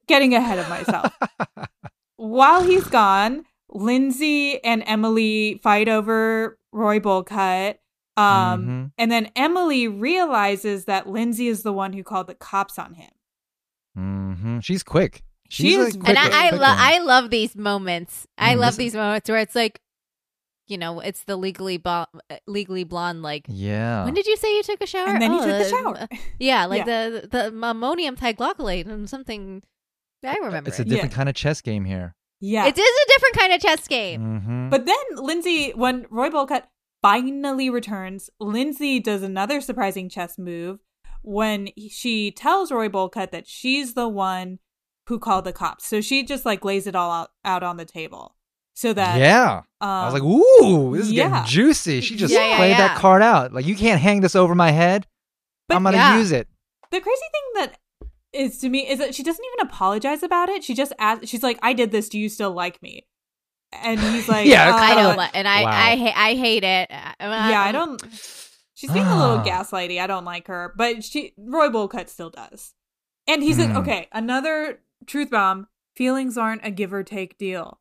[0.08, 1.14] Getting ahead of myself.
[2.18, 7.76] While he's gone, Lindsay and Emily fight over Roy Bolcutt.
[8.18, 8.92] Um, Mhm.
[8.98, 13.12] and then Emily realizes that Lindsay is the one who called the cops on him.
[13.96, 15.24] hmm She's quick.
[15.50, 18.26] She She's is a and quick- I, I, quick lo- I love these moments.
[18.38, 19.80] I Mm, love this- these moments where it's like,
[20.68, 22.08] you know, it's the legally bo-
[22.48, 23.22] legally blonde.
[23.22, 24.04] Like, Yeah.
[24.06, 25.10] when did you say you took a shower?
[25.10, 26.08] And then he Oh, took the uh, shower.
[26.40, 29.62] Yeah, like the the ammonium thioglycolate and something.
[30.24, 30.70] I remember.
[30.70, 31.16] It's a different Yeah.
[31.18, 32.16] kind of chess game here.
[32.42, 32.66] Yeah.
[32.66, 34.40] It is a different kind of chess game.
[34.42, 36.64] hmm But then Lindsay, when Roy Bolcutt
[37.06, 40.80] finally returns, Lindsay does another surprising chess move
[41.22, 44.58] when she tells Roy Bolcutt that she's the one
[45.06, 45.86] who called the cops.
[45.86, 48.36] So she just like lays it all out, out on the table.
[48.74, 49.62] So that yeah.
[49.82, 51.30] um, I was like, ooh, this is yeah.
[51.30, 52.02] getting juicy.
[52.02, 52.88] She just Yeah, yeah, played yeah.
[52.88, 53.54] that card out.
[53.54, 55.06] Like, you can't hang this over my head.
[55.70, 56.18] But I'm going to yeah.
[56.18, 56.48] use it.
[56.92, 57.78] the crazy thing that
[58.34, 60.64] is to me is that she doesn't even apologize about it.
[60.64, 62.10] She just asks, she's like, I did this.
[62.10, 63.06] Do you still like me?
[63.84, 65.70] And he's like, Yeah, uh, I don't, like- and I Wow.
[65.70, 66.90] I ha- I hate it.
[66.92, 68.02] Uh, yeah, I don't.
[68.74, 69.44] She's being a little Ah.
[69.46, 70.02] gaslighty.
[70.02, 72.74] I don't like her, but she Roy Bolcutt still does.
[73.28, 73.78] And he said, Hmm.
[73.78, 75.68] "Okay, another truth bomb.
[75.96, 77.80] Feelings aren't a give or take deal."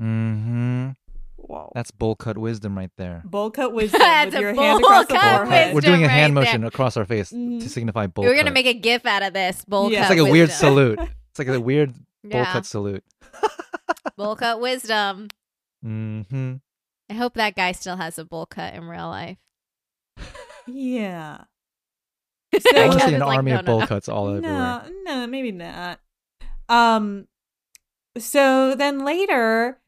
[0.00, 0.90] Mm-hmm.
[1.36, 3.22] Whoa, That's bull cut wisdom right there.
[3.26, 5.74] Bolcutt wisdom That's with a your hand across the forehead.
[5.74, 6.68] We're doing a hand right motion there.
[6.68, 7.60] across our face Mhm.
[7.60, 9.64] to signify bull We're gonna make a gif out of this.
[9.66, 10.02] Bull Yeah.
[10.06, 10.98] cut It's like a weird salute.
[11.30, 12.52] It's like a weird bull Yeah.
[12.52, 13.04] cut salute.
[14.16, 15.28] bowl cut wisdom.
[15.82, 16.54] hmm
[17.10, 19.38] I hope that guy still has a bowl cut in real life.
[20.68, 21.38] Yeah.
[22.74, 23.86] I want to see an like, army no, of no, bowl no.
[23.86, 24.52] cuts all everywhere.
[24.52, 25.98] No, no, maybe not.
[26.68, 27.26] Um,
[28.16, 29.80] so then later,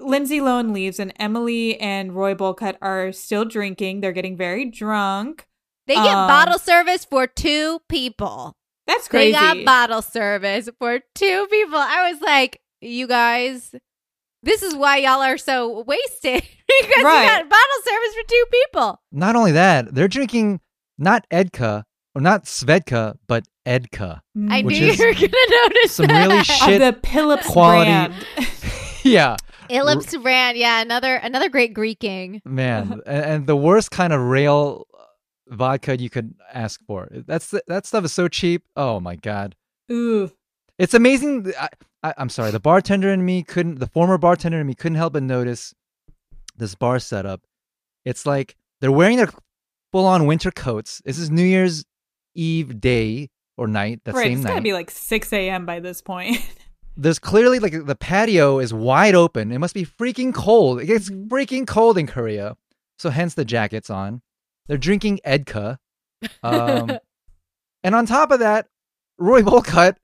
[0.00, 4.00] Lindsay Lohan leaves, and Emily and Roy Bolcutt are still drinking.
[4.00, 5.46] They're getting very drunk.
[5.86, 8.54] They get Um, bottle service for two people.
[8.88, 9.26] That's crazy.
[9.32, 11.78] They got bottle service for two people.
[11.78, 13.72] I was like, you guys,
[14.42, 16.42] this is why y'all are so wasted
[16.80, 17.22] because Right.
[17.22, 19.00] you got bottle service for two people.
[19.12, 20.60] Not only that, they're drinking
[20.98, 21.84] not Edka
[22.14, 24.20] or not Svedka, but Edka.
[24.48, 26.44] I Which knew you were gonna notice some really that.
[26.46, 28.14] shit of the Phillips quality- brand.
[29.04, 29.36] yeah,
[29.68, 32.40] Ellipse brand, yeah, another another great Greeking.
[32.46, 34.86] man, and, and the worst kind of rail
[35.48, 37.08] vodka you could ask for.
[37.10, 38.64] That's that stuff is so cheap.
[38.76, 39.54] Oh my god,
[39.90, 40.30] Ooh.
[40.78, 41.52] it's amazing.
[41.58, 41.68] I,
[42.02, 43.80] I, I'm sorry, the bartender in me couldn't.
[43.80, 45.74] The former bartender in me couldn't help but notice
[46.56, 47.42] this bar setup.
[48.04, 49.30] It's like they're wearing their
[49.92, 51.02] full-on winter coats.
[51.04, 51.84] This is New Year's
[52.34, 54.00] Eve day or night.
[54.04, 54.50] That right, same it's night.
[54.50, 55.66] gotta be like 6 a.m.
[55.66, 56.38] by this point.
[56.96, 59.50] there's clearly like the patio is wide open.
[59.52, 60.80] It must be freaking cold.
[60.80, 61.28] It gets Mhm.
[61.28, 62.56] freaking cold in Korea.
[62.98, 64.22] So hence the jackets on.
[64.68, 65.78] They're drinking Edka.
[66.42, 66.98] Um,
[67.82, 68.66] and on top of that,
[69.18, 69.96] Roy Volcutt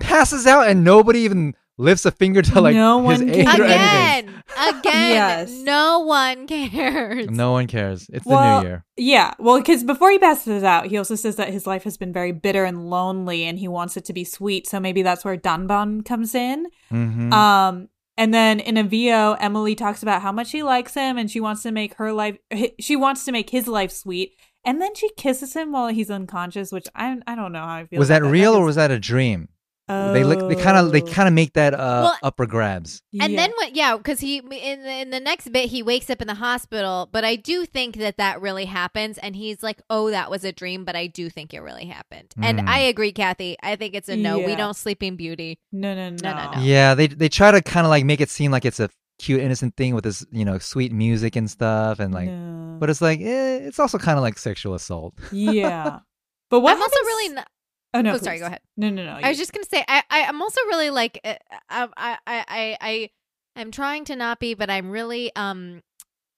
[0.00, 3.60] passes out and nobody even lifts a finger to like No his one aid cares.
[3.60, 4.28] or anything.
[4.28, 4.42] Again,
[4.78, 5.50] again, Yes.
[5.50, 7.28] no one cares.
[7.30, 8.08] No one cares.
[8.12, 8.84] It's Well, the new year.
[8.96, 12.14] Yeah, well, because before he passes out, he also says that his life has been
[12.14, 14.66] very bitter and lonely, and he wants it to be sweet.
[14.66, 16.66] So maybe that's where Danbam comes in.
[16.88, 21.18] hmm Um, and then in a VO, Emily talks about how much she likes him,
[21.18, 22.38] and she wants to make her life.
[22.80, 26.72] She wants to make his life sweet, and then she kisses him while he's unconscious,
[26.72, 27.98] which I I don't know how I feel.
[27.98, 29.48] was about that real or was that a dream?
[29.88, 30.48] They look.
[30.48, 30.90] They kind of.
[30.92, 31.06] They Oh.
[31.06, 33.02] kind of make that uh, Well, upper grabs.
[33.20, 33.36] And Yeah.
[33.46, 33.76] then what?
[33.76, 37.08] Yeah, because he in the, in the next bit he wakes up in the hospital,
[37.12, 40.50] but I do think that that really happens, and he's like, "Oh, that was a
[40.52, 42.34] dream," but I do think it really happened.
[42.42, 42.68] And Mm.
[42.68, 43.56] I agree, Kathy.
[43.62, 44.38] I think it's a no.
[44.38, 45.58] We don't Sleeping Beauty.
[45.72, 46.60] no, no, no, No, no, no.
[46.62, 49.40] Yeah, they they try to kind of like make it seem like it's a cute,
[49.40, 52.76] innocent thing with this, you know, sweet music and stuff, and like, No.
[52.80, 55.14] but it's like, eh, it's also kind of like sexual assault.
[55.32, 56.00] yeah.
[56.50, 57.34] But what I'm also really.
[57.34, 57.48] Not,
[57.94, 58.14] Oh no!
[58.14, 58.38] oh, sorry.
[58.38, 58.60] Go ahead.
[58.76, 59.12] No, no, no.
[59.22, 61.34] I was just gonna say I, I I'm also really like uh,
[61.70, 63.10] I I I I
[63.56, 65.82] I'm trying to not be, but I'm really um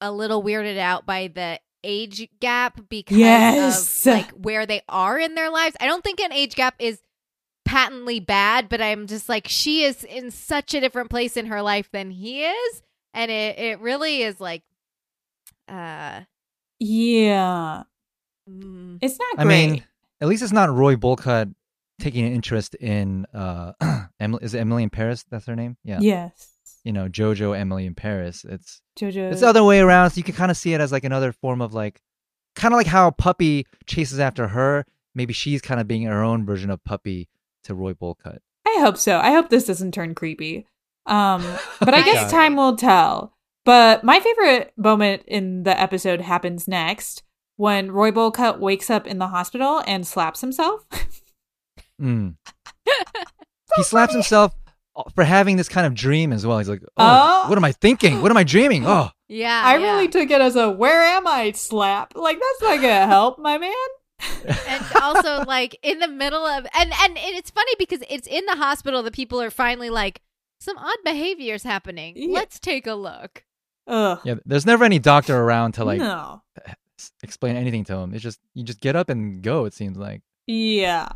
[0.00, 4.06] a little weirded out by the age gap because Yes.
[4.06, 5.76] of like where they are in their lives.
[5.80, 7.00] I don't think an age gap is
[7.64, 11.60] patently bad, but I'm just like she is in such a different place in her
[11.62, 12.82] life than he is,
[13.14, 14.62] and it it really is like
[15.68, 16.20] uh
[16.78, 17.82] yeah.
[18.48, 19.70] mm, It's not I great.
[19.70, 19.84] mean,
[20.20, 21.54] at least it's not Roy Bolcutt
[21.98, 23.72] taking an interest in uh,
[24.20, 24.44] Emily.
[24.44, 25.24] Is it Emily in Paris?
[25.30, 25.76] That's her name.
[25.84, 25.98] Yeah.
[26.00, 26.54] yes.
[26.84, 28.44] You know, Jojo, Emily in Paris.
[28.48, 29.32] It's Jojo.
[29.32, 30.10] it's the other way around.
[30.10, 32.00] So you can kind of see it as like another form of like,
[32.54, 34.84] kind of like how Puppy chases after her.
[35.14, 37.28] Maybe she's kind of being her own version of Puppy
[37.64, 38.38] to Roy Bolcutt.
[38.66, 39.18] I hope so.
[39.18, 40.66] I hope this doesn't turn creepy.
[41.06, 41.44] Um,
[41.80, 43.34] but I guess time will tell.
[43.64, 47.22] But my favorite moment in the episode happens next
[47.58, 50.86] when Roy Bolcutt wakes up in the hospital and slaps himself.
[52.00, 52.36] Mm.
[53.76, 54.54] he slaps himself
[55.16, 56.58] for having this kind of dream as well.
[56.58, 57.48] He's like, oh, Oh.
[57.48, 58.22] what am I thinking?
[58.22, 58.86] What am I dreaming?
[58.86, 59.62] Oh, yeah.
[59.64, 59.82] I yeah.
[59.92, 62.12] really took it as a "Where am I?" slap.
[62.14, 63.72] Like that's not gonna help, my man.
[64.68, 68.46] and also like in the middle of and, and and it's funny because it's in
[68.46, 70.20] the hospital that people are finally like
[70.60, 72.34] some odd behaviors happening Yeah.
[72.34, 73.44] let's take a look
[73.88, 74.20] Ugh.
[74.24, 74.34] yeah.
[74.44, 76.42] There's never any doctor around to like no.
[76.98, 78.14] S- explain anything to him.
[78.14, 79.64] It's just you just get up and go.
[79.64, 80.22] It seems like.
[80.46, 81.08] Yeah.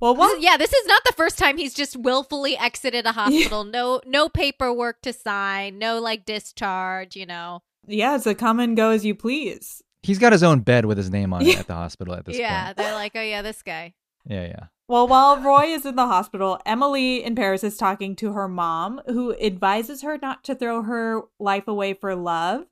[0.00, 0.38] Well, This what?
[0.38, 4.00] is- yeah this is not the first time he's just willfully exited a hospital no
[4.06, 8.90] no paperwork to sign no like discharge you know Yeah, it's a come and go
[8.90, 9.82] as you please.
[10.02, 12.38] He's got his own bed with his name on it at the hospital at this
[12.38, 12.76] yeah point.
[12.78, 13.92] they're like oh yeah this guy
[14.26, 14.64] Yeah, yeah.
[14.88, 19.00] Well, while Roy is in the hospital, Emily in Paris is talking to her mom,
[19.06, 22.64] who advises her not to throw her life away for love.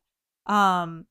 [0.47, 1.07] Um,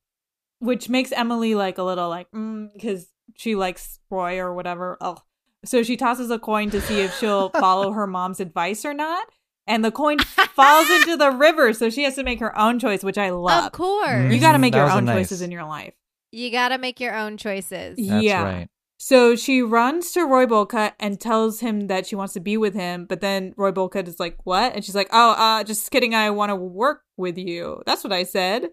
[0.60, 4.98] which makes Emily like a little like, because she likes Roy or whatever.
[5.02, 5.18] Oh,
[5.66, 9.28] so she tosses a coin to see if she'll follow her mom's advice or not.
[9.70, 13.04] And the coin falls into the river, so she has to make her own choice,
[13.04, 13.66] which I love.
[13.66, 14.32] of course.
[14.34, 15.94] You got to make That your own nice- choices in your life.
[16.32, 18.44] you gotta make your own choices That's yeah.
[18.44, 18.68] right.
[19.00, 22.74] So she runs to Roy Bolcutt and tells him that she wants to be with
[22.74, 26.16] him, but then Roy Bolcutt is like, "What?" And she's like, "Oh, uh, just kidding.
[26.16, 28.70] I want to work with you." That's what I said.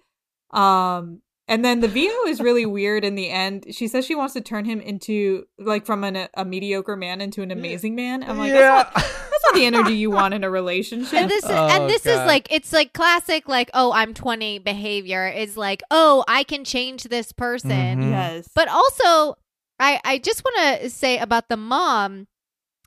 [0.51, 3.67] Um, and then the VO is really weird in the end.
[3.71, 7.43] She says she wants to turn him into like from an, a mediocre man into
[7.43, 8.23] an amazing man.
[8.23, 8.85] I'm like, yeah.
[8.85, 11.13] that's, not, that's not the energy you want in a relationship.
[11.13, 14.61] And this is, Oh, and this is like it's like classic like oh I'm 20
[14.61, 17.71] behavior is like oh I can change this person.
[17.71, 18.11] Mhm.
[18.11, 18.49] yes.
[18.55, 19.37] But also,
[19.79, 22.27] I I just want to say about the mom,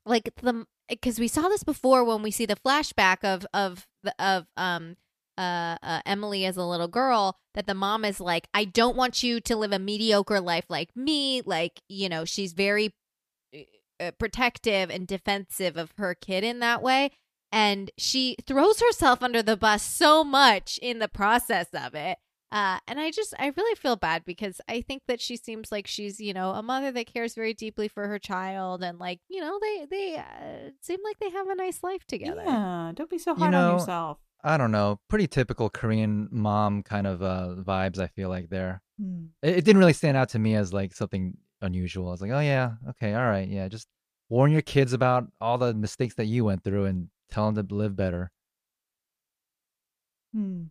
[0.04, 4.16] like the because we saw this before when we see the flashback of of the
[4.18, 4.96] of um
[5.38, 9.24] uh, uh Emily as a little girl that the mom is like I don't want
[9.24, 12.94] you to live a mediocre life like me like you know she's very
[14.00, 17.12] uh, protective and defensive of her kid in that way
[17.52, 22.18] and she throws herself under the bus so much in the process of it
[22.50, 25.86] uh, and I just, I really feel bad because I think that she seems like
[25.86, 29.42] she's, you know, a mother that cares very deeply for her child, and like, you
[29.42, 32.44] know, they they uh, seem like they have a nice life together.
[32.46, 34.20] yeah, don't be so You hard know, on yourself.
[34.48, 35.00] I don't know.
[35.10, 38.00] Pretty typical Korean mom kind of uh, vibes.
[38.00, 38.82] I feel like there.
[39.00, 39.26] Hmm.
[39.42, 42.08] It, it didn't really stand out to me as like something unusual.
[42.08, 43.68] I was like, oh yeah, okay, all right, yeah.
[43.68, 43.88] Just
[44.30, 47.76] warn your kids about all the mistakes that you went through and tell them to
[47.76, 48.32] live better.
[50.34, 50.64] Hmm.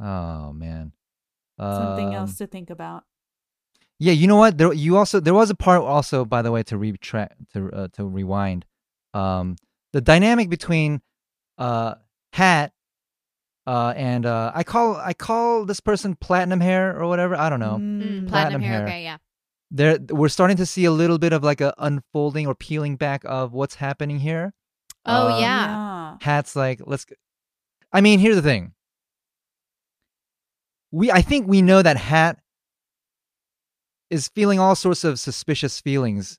[0.00, 0.92] Oh man.
[1.60, 3.04] Something Um, else to think about.
[3.98, 4.58] Yeah, you know what?
[4.58, 7.88] There you also there was a part also, by the way, to retract to uh,
[7.92, 8.64] to rewind.
[9.14, 9.56] Um,
[9.92, 11.02] the dynamic between
[11.62, 11.94] uh
[12.32, 12.72] Hat
[13.66, 17.34] uh and uh I call I call this person Platinum Hair or whatever.
[17.36, 17.78] I don't know.
[17.78, 18.28] Mm, Mm.
[18.28, 18.86] platinum, Platinum hair, hair.
[18.88, 19.18] okay, yeah.
[19.70, 23.22] There we're starting to see a little bit of like a unfolding or peeling back
[23.24, 24.52] of what's happening here.
[25.06, 25.66] Oh Um, yeah.
[25.66, 26.16] yeah.
[26.20, 27.06] Hat's like, let's.
[27.92, 28.72] I mean, here's the thing.
[30.90, 32.38] We, I think we know that Hat
[34.10, 36.38] is feeling all sorts of suspicious feelings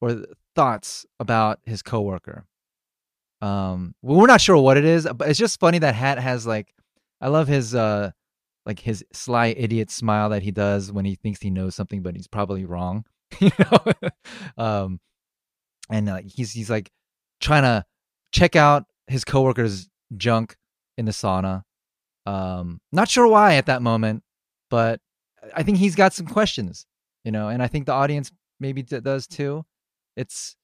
[0.00, 0.24] or
[0.56, 2.44] thoughts about his coworker.
[3.42, 6.72] Um, we're not sure what it is, but it's just funny that Hat has like,
[7.20, 8.12] I love his uh,
[8.64, 12.14] like his sly idiot smile that he does when he thinks he knows something, but
[12.14, 13.04] he's probably wrong.
[13.40, 13.92] you know,
[14.56, 15.00] um,
[15.90, 16.90] and uh, he's he's like
[17.40, 17.84] trying to
[18.30, 20.56] check out his coworker's junk
[20.96, 21.62] in the sauna.
[22.26, 24.22] Um, not sure why at that moment,
[24.70, 25.00] but
[25.54, 26.86] I think he's got some questions,
[27.24, 28.30] you know, and I think the audience
[28.60, 29.64] maybe d- does too.
[30.16, 30.56] It's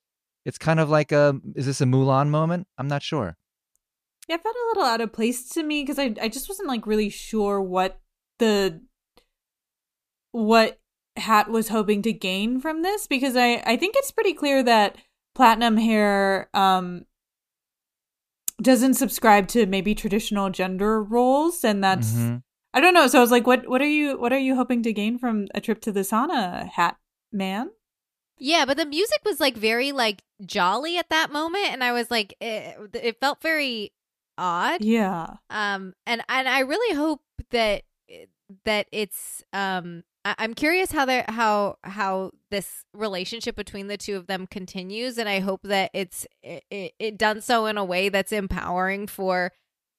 [0.49, 2.67] it's kind of like a is this a Mulan moment?
[2.79, 3.37] I'm not sure.
[4.29, 6.69] Yeah, it felt a little out of place to me because I I just wasn't
[6.69, 8.01] like really sure what
[8.39, 8.81] the
[10.33, 10.81] what
[11.17, 14.97] Hat was hoping to gain from this because I I think it's pretty clear that
[15.35, 17.05] Platinum Hair um
[18.61, 22.43] doesn't subscribe to maybe traditional gender roles and that's Mhm.
[22.75, 23.07] I don't know.
[23.07, 25.47] So I was like, what what are you what are you hoping to gain from
[25.55, 26.97] a trip to the sauna, Hat
[27.33, 27.71] Man?
[28.39, 32.11] Yeah, but the music was like very like jolly at that moment, and I was
[32.11, 33.93] like, it, it felt very
[34.37, 34.83] odd.
[34.83, 35.35] Yeah.
[35.51, 37.83] Um, and and I really hope that
[38.65, 40.05] that it's um.
[40.25, 45.17] I- I'm curious how they how how this relationship between the two of them continues,
[45.17, 49.07] and I hope that it's it, it, it done so in a way that's empowering
[49.07, 49.53] for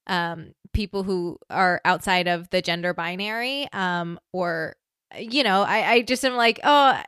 [0.08, 4.76] um people who are outside of the gender binary um or
[5.20, 7.00] you know i i just am like oh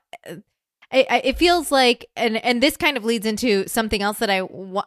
[0.91, 4.29] I, I, it feels like and and this kind of leads into something else that
[4.29, 4.41] I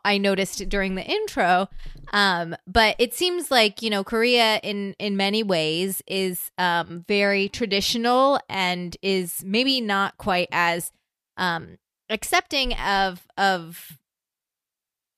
[0.05, 1.69] I noticed during the intro.
[2.13, 7.49] Um but it seems like you know Korea in in many ways is um very
[7.49, 10.93] traditional and is maybe not quite as
[11.37, 11.79] um
[12.11, 13.99] accepting of of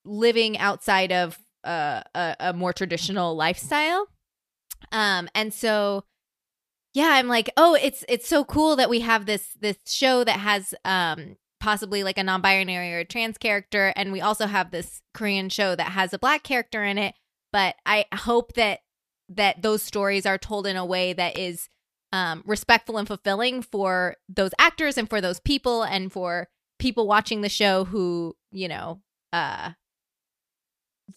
[0.05, 4.07] living outside of uh, a a more traditional lifestyle.
[4.93, 6.05] Um and so
[6.97, 10.40] yeah i'm like oh it's it's so cool that we have this this show that
[10.40, 15.51] has um possibly like a non-binary or trans character and we also have this korean
[15.51, 17.14] show that has a black character in it.
[17.53, 18.80] But i hope that
[19.28, 21.68] that those stories are told in a way that is
[22.12, 27.42] um respectful and fulfilling for those actors and for those people and for people watching
[27.42, 29.01] the show who you know
[29.34, 29.72] uh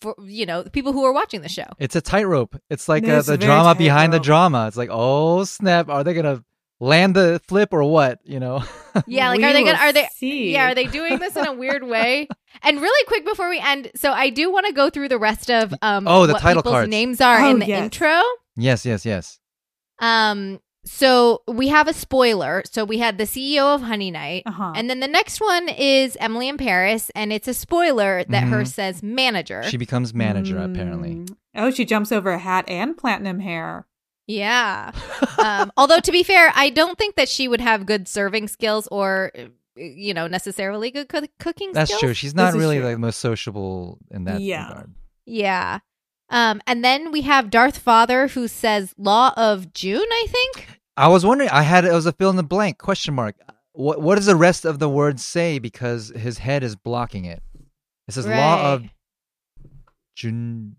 [0.01, 2.55] for you know the people who are watching the show It's a tightrope.
[2.69, 4.67] It's like uh, It's the drama behind the drama.
[4.67, 6.43] It's like, oh snap, are they gonna
[6.79, 8.19] land the flip or what?
[8.23, 8.63] You know?
[9.07, 10.51] Yeah, like We are they gonna are they see.
[10.53, 12.27] Yeah, are they doing this in a weird way?
[12.63, 15.49] And really quick before we end, so I do want to go through the rest
[15.51, 16.89] of um Oh, the what title people's cards.
[16.89, 17.83] names are Oh, in the yes.
[17.83, 18.21] intro.
[18.57, 19.39] yes, yes, yes.
[19.99, 22.63] Um so we have a spoiler.
[22.69, 24.43] So we had the CEO of Honey Night.
[24.45, 24.73] Uh-huh.
[24.75, 28.49] And then the next one is Emily in Paris, and it's a spoiler that Mhm.
[28.49, 29.63] her says manager.
[29.63, 31.15] She becomes manager apparently.
[31.15, 31.35] Mm.
[31.55, 33.85] Oh, she jumps over a hat and platinum hair.
[34.27, 34.91] yeah.
[35.39, 38.87] um, although to be fair, I don't think that she would have good serving skills
[38.91, 39.31] or
[39.75, 42.01] you know necessarily good coo- cooking That's skills.
[42.01, 42.13] true.
[42.13, 44.67] She's not This really like the most sociable in that Yeah.
[44.69, 44.93] regard.
[45.25, 45.79] Yeah.
[46.29, 50.67] Um, and then we have Darth Father who says Law of June, I think.
[50.95, 51.49] I was wondering.
[51.49, 53.35] I had it was a fill in the blank question mark.
[53.71, 55.57] What what does the rest of the word say?
[55.59, 57.41] Because his head is blocking it.
[58.07, 58.91] It says law of Right.
[60.15, 60.75] Jun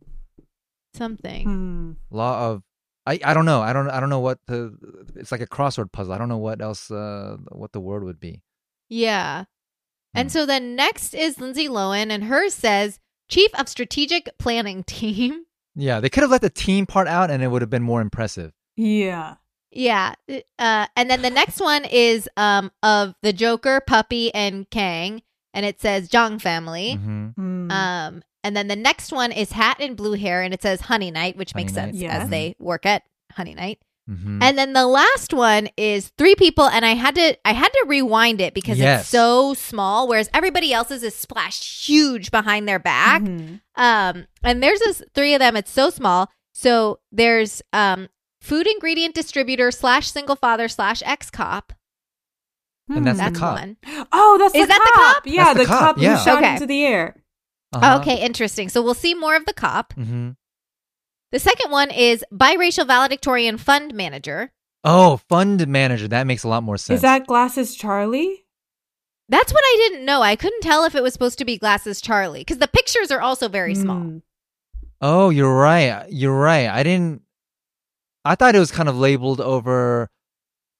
[0.95, 1.45] something.
[1.45, 1.93] Hmm.
[2.15, 2.63] law of
[3.07, 3.63] I, I don't know.
[3.63, 4.77] I don't I don't know what the
[5.17, 6.13] it's like a crossword puzzle.
[6.13, 8.43] I don't know what else uh what the word would be.
[8.89, 9.45] Yeah.
[10.15, 10.33] And Hmm.
[10.33, 12.99] so then next is Lindsay Lohan, and hers says
[13.31, 15.45] Chief of Strategic Planning Team.
[15.75, 18.01] Yeah, they could have let the team part out and it would have been more
[18.01, 18.53] impressive.
[18.77, 19.37] Yeah.
[19.71, 20.15] Yeah.
[20.59, 25.23] Uh, and then the next one is um of the Joker, Puppy, and Kang,
[25.55, 26.95] and it says Jong family.
[26.95, 27.71] hmm Hmm.
[27.71, 31.11] Um, and then the next one is Hat and Blue Hair, and it says Honey
[31.11, 31.85] Night, which Honey makes Night.
[31.93, 32.19] sense Yeah.
[32.23, 33.79] as they work at Honey Night.
[34.11, 37.69] Hmm And then the last one is three people, and I had to I had
[37.69, 39.03] to rewind it because Yes.
[39.03, 43.23] it's so small, whereas everybody else's is splashed huge behind their back.
[43.23, 43.61] Mhm.
[43.77, 45.57] Um, and there's this three of them.
[45.57, 46.29] It's so small.
[46.53, 48.09] So there's um
[48.41, 51.73] food ingredient distributor slash single father slash ex cop.
[52.89, 53.55] And that's the cop.
[53.61, 53.77] one.
[54.11, 55.15] Oh, that's Is the that the cop.
[55.15, 55.27] cop?
[55.27, 56.17] Yeah, That's the the, cop, cop, yeah.
[56.17, 56.53] who shot Okay.
[56.55, 57.15] into the air.
[57.73, 57.99] Uh-huh.
[58.01, 58.69] Okay, interesting.
[58.69, 59.93] So we'll see more of the cop.
[59.93, 60.31] hmm
[61.33, 64.53] The second one is biracial valedictorian fund manager.
[64.83, 66.09] Oh, fund manager.
[66.09, 66.99] That makes a lot more sense.
[66.99, 68.45] Is that Glasses Charlie?
[69.29, 70.23] That's what I didn't know.
[70.23, 73.21] I couldn't tell if it was supposed to be Glasses Charlie because the pictures are
[73.21, 74.01] also very small.
[74.01, 74.19] Hmm.
[75.01, 76.05] Oh, you're right.
[76.11, 76.69] You're right.
[76.69, 77.23] I didn't.
[78.25, 80.11] I thought it was kind of labeled over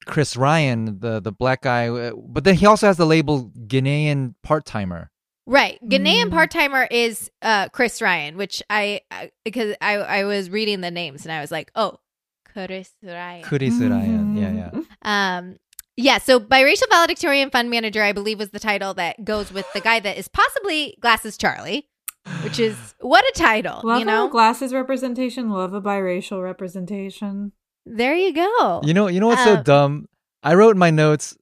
[0.07, 4.35] Chris Ryan, the the black guy, uh, but then he also has the label Ghanaian
[4.43, 5.11] part timer.
[5.47, 5.79] Right.
[5.89, 6.31] Ghanaian Mm.
[6.31, 10.91] part timer is uh, Chris Ryan, which I, I because I I was reading the
[10.91, 11.99] names and I was like, oh,
[12.45, 13.43] Chris Ryan.
[13.43, 14.37] Chris Ryan.
[14.37, 14.81] Yeah, yeah.
[15.03, 15.57] Um,
[15.97, 16.19] yeah.
[16.19, 19.99] So biracial valedictorian fund manager, I believe, was the title that goes with the guy
[20.01, 21.89] that is possibly Glasses Charlie,
[22.43, 24.27] which is what a title, Love you know.
[24.29, 25.51] a glasses representation.
[25.51, 27.53] Love a biracial representation.
[27.87, 28.83] there you go.
[28.85, 30.07] You know, you know what's so Uh, dumb?
[30.43, 31.37] I wrote in my notes,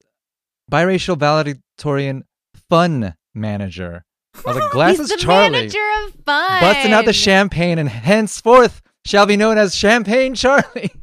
[0.71, 2.23] biracial valedictorian
[2.69, 4.05] fun manager.
[4.35, 6.61] I was like, He's glasses the Charlie, manager of fun.
[6.61, 10.91] busting out the champagne, and henceforth shall be known as Champagne Charlie.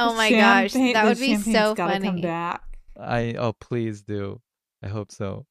[0.00, 2.06] Oh my gosh, that would be so funny.
[2.06, 2.62] Come back.
[2.98, 4.40] I oh please do.
[4.82, 5.44] I hope so.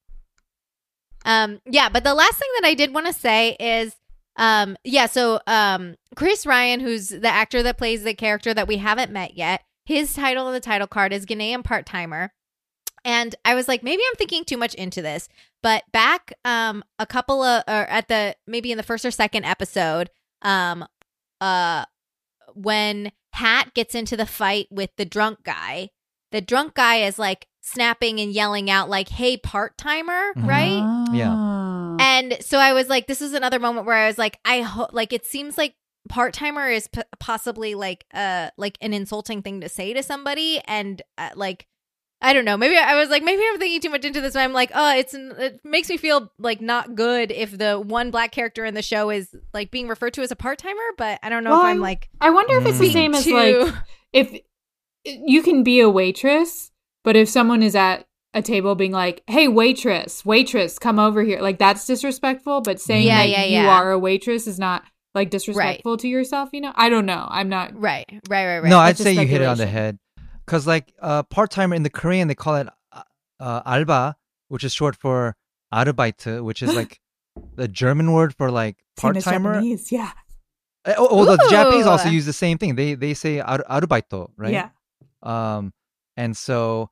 [1.24, 3.96] Um, yeah, but the last thing that I did want to say is,
[4.36, 8.78] um, yeah, so um, Chris Ryan, who's the actor that plays the character that we
[8.78, 12.34] haven't met yet, his title on the title card is Ghanaian part timer.
[13.06, 15.28] And I was like, maybe I'm thinking too much into this.
[15.62, 19.46] But back um a couple of or at the maybe in the first or second
[19.46, 20.10] episode,
[20.42, 20.86] um
[21.42, 21.86] uh
[22.54, 25.90] when Hat gets into the fight with the drunk guy,
[26.32, 30.48] the drunk guy is like snapping and yelling out like, "Hey, part timer!" Mhm.
[30.48, 31.10] Right?
[31.14, 31.34] Yeah.
[31.36, 31.98] Ah.
[32.00, 34.90] And so I was like, this is another moment where I was like, I hope,
[34.94, 35.76] like, it seems like
[36.10, 40.60] part timer is p- possibly like, uh, like an insulting thing to say to somebody,
[40.66, 41.68] and uh, like,
[42.24, 42.56] I don't know.
[42.58, 44.34] Maybe I was like, maybe I'm thinking too much into this.
[44.34, 48.12] But I'm like, oh, it's it makes me feel like not good if the one
[48.12, 50.80] black character in the show is like being referred to as a part timer.
[50.98, 52.94] But I don't know Well, if I- I'm like I wonder if it's the Mm.
[52.94, 53.34] same as too-
[53.66, 53.74] like
[54.14, 54.40] if
[55.06, 56.72] you can be a waitress,
[57.04, 61.42] but if someone is at a table being like, "Hey, waitress, waitress, come over here,"
[61.42, 62.62] like that's disrespectful.
[62.62, 63.70] But saying Yeah, that yeah, you yeah.
[63.70, 66.50] are a waitress is not like disrespectful to yourself.
[66.54, 67.28] You know, I don't know.
[67.30, 67.80] I'm not.
[67.80, 68.70] right, right, right, right.
[68.70, 70.00] no, I'd say you hit it on the head.
[70.46, 73.02] Because like uh, part timer in the Korean, they call it uh,
[73.40, 74.16] uh, alba,
[74.50, 75.36] which is short for
[75.74, 77.00] Arbeit, which is like
[77.56, 79.62] the German word for like part timer.
[79.62, 80.12] Yeah.
[80.86, 82.76] Oh, oh, the Japanese also use the same thing.
[82.76, 84.52] They they say ar- arbeito, right?
[84.52, 84.70] Yeah.
[85.22, 85.72] Um,
[86.18, 86.90] and so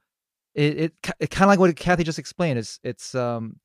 [0.55, 2.57] it it, it kind of like what Kathy just explained.
[2.57, 3.59] It's it's um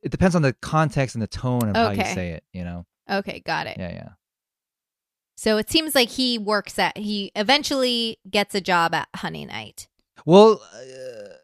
[0.00, 2.14] it depends on the context and the tone of how you Okay.
[2.14, 2.44] say it.
[2.52, 2.86] You know?
[3.10, 3.76] okay, got it.
[3.78, 4.08] Yeah, yeah.
[5.36, 9.88] So it seems like he works at he eventually gets a job at Honey Night,
[10.26, 11.34] Well, uh,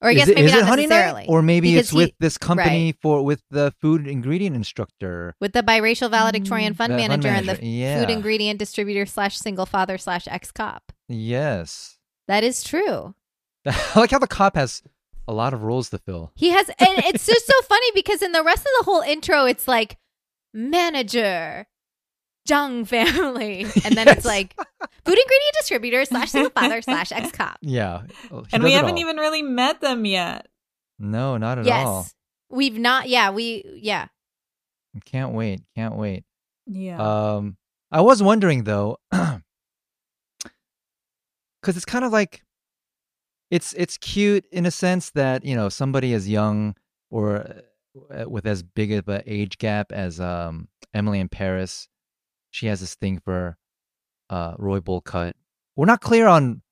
[0.00, 0.96] or I guess it, maybe not Honey Night?
[0.96, 2.96] necessarily, or maybe Because it's with this company right.
[3.00, 5.34] for with the food ingredient instructor.
[5.40, 8.00] with the biracial valedictorian fund The fund manager and the yeah.
[8.00, 10.92] food ingredient distributor slash single father slash ex cop.
[11.08, 13.14] Yes, That is true.
[13.66, 14.82] I like how the cop has
[15.26, 16.32] a lot of roles to fill.
[16.36, 19.46] He has, and it's just so funny because in the rest of the whole intro,
[19.46, 19.96] it's like
[20.54, 21.66] manager,
[22.48, 24.16] Jung family, and then Yes.
[24.18, 27.58] it's like food ingredient distributor slash single father slash ex cop.
[27.60, 28.98] Yeah, he and we haven't all.
[29.00, 30.48] even really met them yet.
[30.98, 32.06] No, not at Yes, all.
[32.50, 33.08] we've not.
[33.08, 33.64] Yeah, we.
[33.82, 34.06] Yeah.
[35.04, 35.60] Can't wait.
[35.76, 36.24] Can't wait.
[36.66, 36.98] Yeah.
[37.36, 37.56] Um,
[37.92, 39.40] I was wondering though, because
[41.76, 42.42] it's kind of like
[43.50, 46.74] it's it's cute in a sense that you know somebody as young
[47.10, 47.62] or
[48.14, 51.88] uh, with as big of an age gap as um Emily in Paris,
[52.50, 53.56] she has this thing for
[54.30, 55.32] uh Roy Bullcut.
[55.76, 56.62] We're not clear on.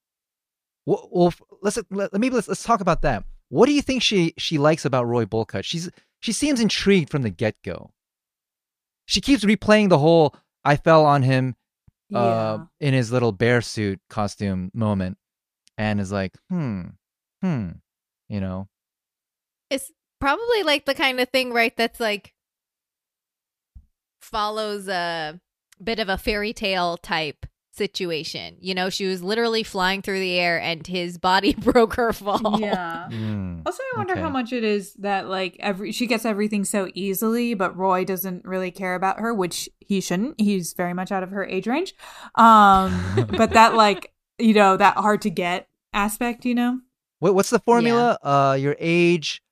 [0.85, 3.25] Well, well let's let, maybe let's let's talk about that.
[3.49, 5.65] What do you think she she likes about Roy Bullcut?
[5.65, 7.93] She's she seems intrigued from the get go.
[9.07, 11.55] she keeps replaying the whole I fell on him
[12.11, 12.19] yeah.
[12.19, 15.19] uh in his little bear suit costume moment
[15.79, 16.83] and is like, "Hmm.
[17.43, 17.69] Hmm."
[18.29, 18.69] You know.
[19.71, 21.77] It's probably like the kind of thing, right?
[21.77, 22.33] That's like
[24.21, 25.41] follows a
[25.83, 28.57] bit of a fairy tale type situation.
[28.61, 32.59] You know, she was literally flying through the air and his body broke her fall.
[32.61, 33.07] yeah.
[33.11, 33.63] Mm.
[33.67, 34.23] Also, I wonder Okay.
[34.23, 38.45] how much it is that like every she gets everything so easily, but Roy doesn't
[38.45, 40.41] really care about her, which he shouldn't.
[40.41, 41.95] He's very much out of her age range.
[42.37, 46.81] Um, but that like you know that hard to get aspect, you know.
[47.19, 48.19] What what's the formula?
[48.23, 49.43] Uh your age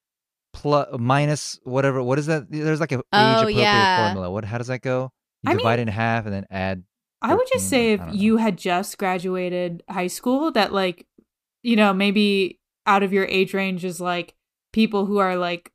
[0.54, 2.02] plus minus whatever.
[2.02, 2.50] What is that?
[2.50, 4.06] There's like a age Oh, appropriate yeah.
[4.06, 4.30] formula.
[4.30, 5.12] What how does that go?
[5.44, 6.82] You I mean- divide it in half and then add
[7.22, 8.12] I would just say if know.
[8.12, 11.06] you had just graduated high school, that like,
[11.62, 14.34] you know, maybe out of your age range is like
[14.74, 15.72] people who are like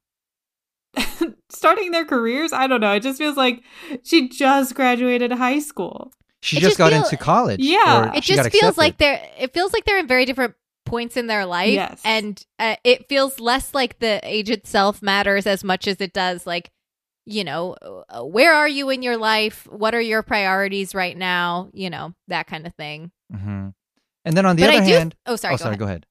[1.49, 2.53] starting their careers.
[2.53, 2.93] I don't know.
[2.93, 3.63] It just feels like
[4.03, 6.11] she just graduated high school.
[6.41, 7.59] she just just got feel- into college.
[7.61, 8.11] Yeah.
[8.13, 10.53] It just feels like they're it feels like they're in very different
[10.85, 12.01] points in their life Yes.
[12.03, 16.47] and uh, it feels less like the age itself matters as much as it does
[16.47, 16.71] like
[17.31, 17.75] you know
[18.09, 22.13] uh, where are you in your life what are your priorities right now you know
[22.27, 23.73] that kind of thing Mhm.
[24.25, 25.79] And then on the but other I do hand, oh sorry, oh go sorry, ahead.
[25.79, 26.05] go ahead.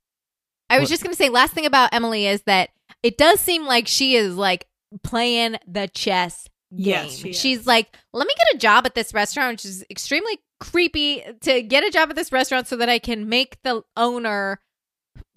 [0.71, 2.71] I was What- just going to say last thing about Emily is that
[3.03, 4.67] it does seem like she is like
[5.03, 6.87] playing the chess game.
[6.87, 7.33] Yes, she.
[7.33, 11.63] She's like, "Let me get a job at this restaurant," which is extremely creepy to
[11.63, 14.61] get a job at this restaurant so that I can make the owner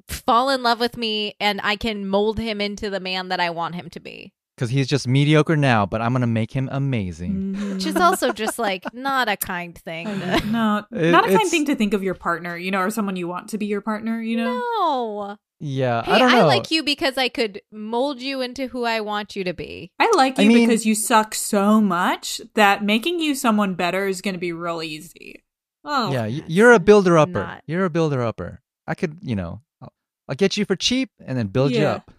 [0.07, 3.49] fall in love with me and I can mold him into the man that I
[3.49, 4.33] want him to be.
[4.61, 7.55] Because he's just mediocre now, but I'm gonna make him amazing.
[7.55, 7.73] Mm-hmm.
[7.73, 10.05] Which is also just like not a kind thing.
[10.05, 12.91] to- no, It- not a kind thing to think of your partner, you know, or
[12.91, 14.59] someone you want to be your partner, you know.
[14.79, 15.37] no.
[15.59, 16.45] Yeah, Hey, I don't know.
[16.45, 19.91] like you because I could mold you into who I want you to be.
[19.97, 24.05] I like I you mean- because you suck so much that making you someone better
[24.07, 25.41] is going to be real easy.
[25.83, 27.31] Oh, yeah, you're a builder upper.
[27.31, 27.63] not.
[27.65, 28.61] You're a builder upper.
[28.85, 29.91] I could, you know, I'll,
[30.29, 32.11] I'll get you for cheap and then build you up.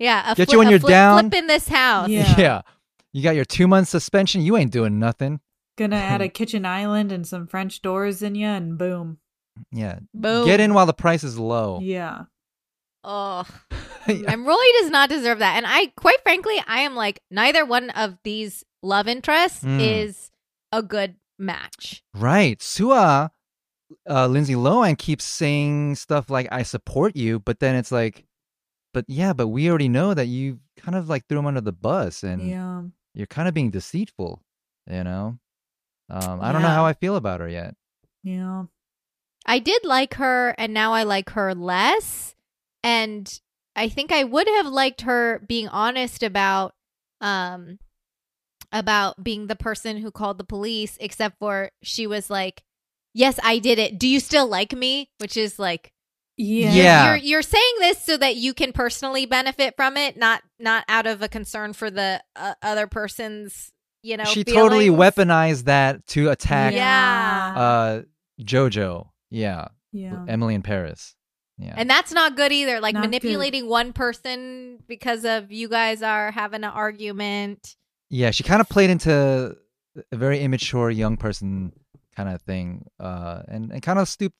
[0.00, 1.20] Yeah, a Get fli- you when a you're flip, down.
[1.30, 2.08] Flip in this house.
[2.08, 2.62] Yeah.
[3.12, 4.40] You got your two month suspension.
[4.42, 5.40] You ain't doing nothing.
[5.78, 9.18] gonna add a kitchen island and some French doors in you, and boom.
[9.70, 9.98] Yeah.
[10.14, 10.46] Boom.
[10.46, 11.78] Get in while the price is low.
[11.82, 12.22] Yeah,
[13.04, 13.44] Oh,
[14.06, 15.56] and Roy does not deserve that.
[15.56, 19.80] And I, quite frankly, I am like neither one of these love interests Mm.
[19.80, 20.30] is
[20.72, 22.02] a good match.
[22.14, 22.60] Right.
[22.62, 23.30] Sua,
[24.08, 28.24] uh, Lindsay Lohan keeps saying stuff like, I support you, but then it's like,
[28.92, 31.72] but yeah, but we already know that you kind of like threw him under the
[31.72, 32.82] bus and yeah.
[33.14, 34.42] you're kind of being deceitful,
[34.90, 35.38] you know?
[36.08, 37.76] Um, I don't know how I feel about her yet.
[38.24, 38.64] Yeah.
[39.46, 42.34] I did like her, and now I like her less.
[42.82, 43.40] And
[43.76, 46.74] I think I would have liked her being honest about,
[47.20, 47.78] um,
[48.72, 50.98] about being the person who called the police.
[51.00, 52.62] Except for she was like,
[53.14, 53.98] "Yes, I did it.
[53.98, 55.92] Do you still like me?" Which is like,
[56.40, 56.72] Yeah.
[56.72, 57.06] Yeah.
[57.08, 61.06] you're you're saying this so that you can personally benefit from it, not not out
[61.06, 63.72] of a concern for the uh, other person's,
[64.02, 64.24] you know.
[64.24, 67.52] she totally weaponized that to attack Yeah.
[67.56, 68.02] uh,
[68.42, 69.08] JoJo.
[69.30, 69.68] Yeah.
[69.92, 70.24] Yeah.
[70.28, 71.14] Emily in Paris.
[71.58, 71.74] Yeah.
[71.76, 72.80] And that's not good either.
[72.80, 77.76] Like Not manipulating one person because of you guys are having an argument.
[78.08, 79.56] Yeah, she kind of played into
[80.10, 81.72] a very immature young person
[82.16, 84.36] kind of thing, uh, and and kind of stooped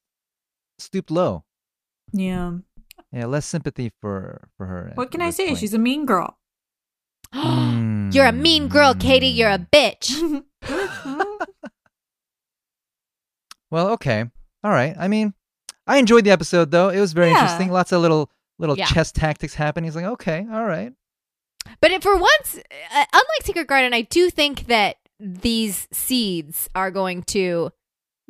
[0.78, 1.44] stooped low.
[2.12, 2.52] Yeah.
[3.12, 4.92] Yeah, less sympathy for for her.
[4.94, 5.46] What can I say?
[5.48, 5.58] point.
[5.58, 6.38] She's a mean girl.
[7.34, 9.26] You're a mean girl, Katie.
[9.28, 10.14] You're a bitch.
[13.70, 14.24] Well, okay,
[14.64, 14.96] all right.
[14.98, 15.32] I mean,
[15.86, 16.88] I enjoyed the episode though.
[16.88, 17.34] It was very Yeah.
[17.42, 17.70] interesting.
[17.70, 18.86] Lots of little little Yeah.
[18.86, 19.84] chess tactics happening.
[19.84, 20.92] He's like, okay, all right.
[21.80, 26.90] But if for once, uh, unlike Secret Garden, I do think that these seeds are
[26.90, 27.70] going to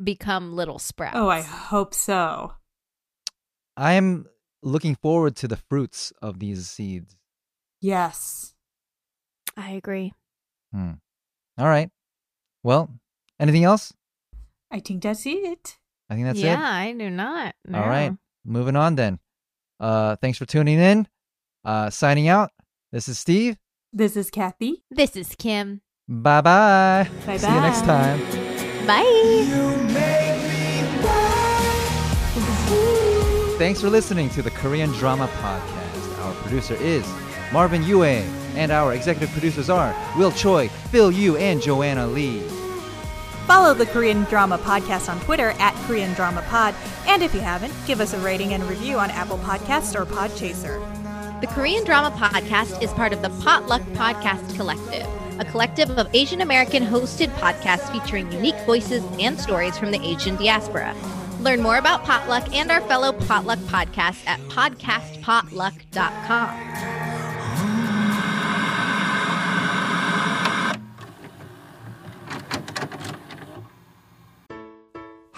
[0.03, 1.15] become little sprouts.
[1.17, 2.53] oh, I hope so.
[3.81, 4.27] I am
[4.61, 7.17] looking forward to the fruits of these seeds.
[7.81, 8.53] Yes.
[9.57, 10.13] I agree.
[10.71, 11.01] Hmm.
[11.57, 11.89] All right.
[12.61, 12.91] Well,
[13.39, 13.91] anything else?
[14.69, 15.79] I think that's it.
[16.11, 16.59] I think that's yeah, it.
[16.59, 17.55] Yeah, I do not.
[17.73, 18.15] All right.
[18.45, 19.17] Moving on then.
[19.79, 21.07] Uh thanks for tuning in.
[21.65, 22.51] Uh signing out.
[22.91, 23.57] This is Steve.
[23.91, 24.83] This is Kathy.
[24.91, 25.81] This is Kim.
[26.07, 27.09] Bye bye.
[27.25, 28.19] Bye See you next bye.
[28.21, 28.85] time.
[28.85, 30.17] Bye.
[33.61, 36.19] Thanks for listening to the Korean Drama Podcast.
[36.23, 37.07] Our producer is
[37.53, 38.23] Marvin Yueh,
[38.55, 42.39] and our executive producers are Will Choi, Phil Yu, and Joanna Lee.
[43.45, 46.73] Follow the Korean Drama Podcast on Twitter at Korean Drama Pod.
[47.05, 50.81] And if you haven't, give us a rating and review on Apple Podcasts or Podchaser.
[51.39, 55.07] The Korean Drama Podcast is part of the Potluck Podcast Collective,
[55.39, 60.35] a collective of Asian American hosted podcasts featuring unique voices and stories from the Asian
[60.35, 60.95] diaspora.
[61.41, 67.10] Learn more about Potluck and our fellow Potluck podcasts at podcastpotluck.com.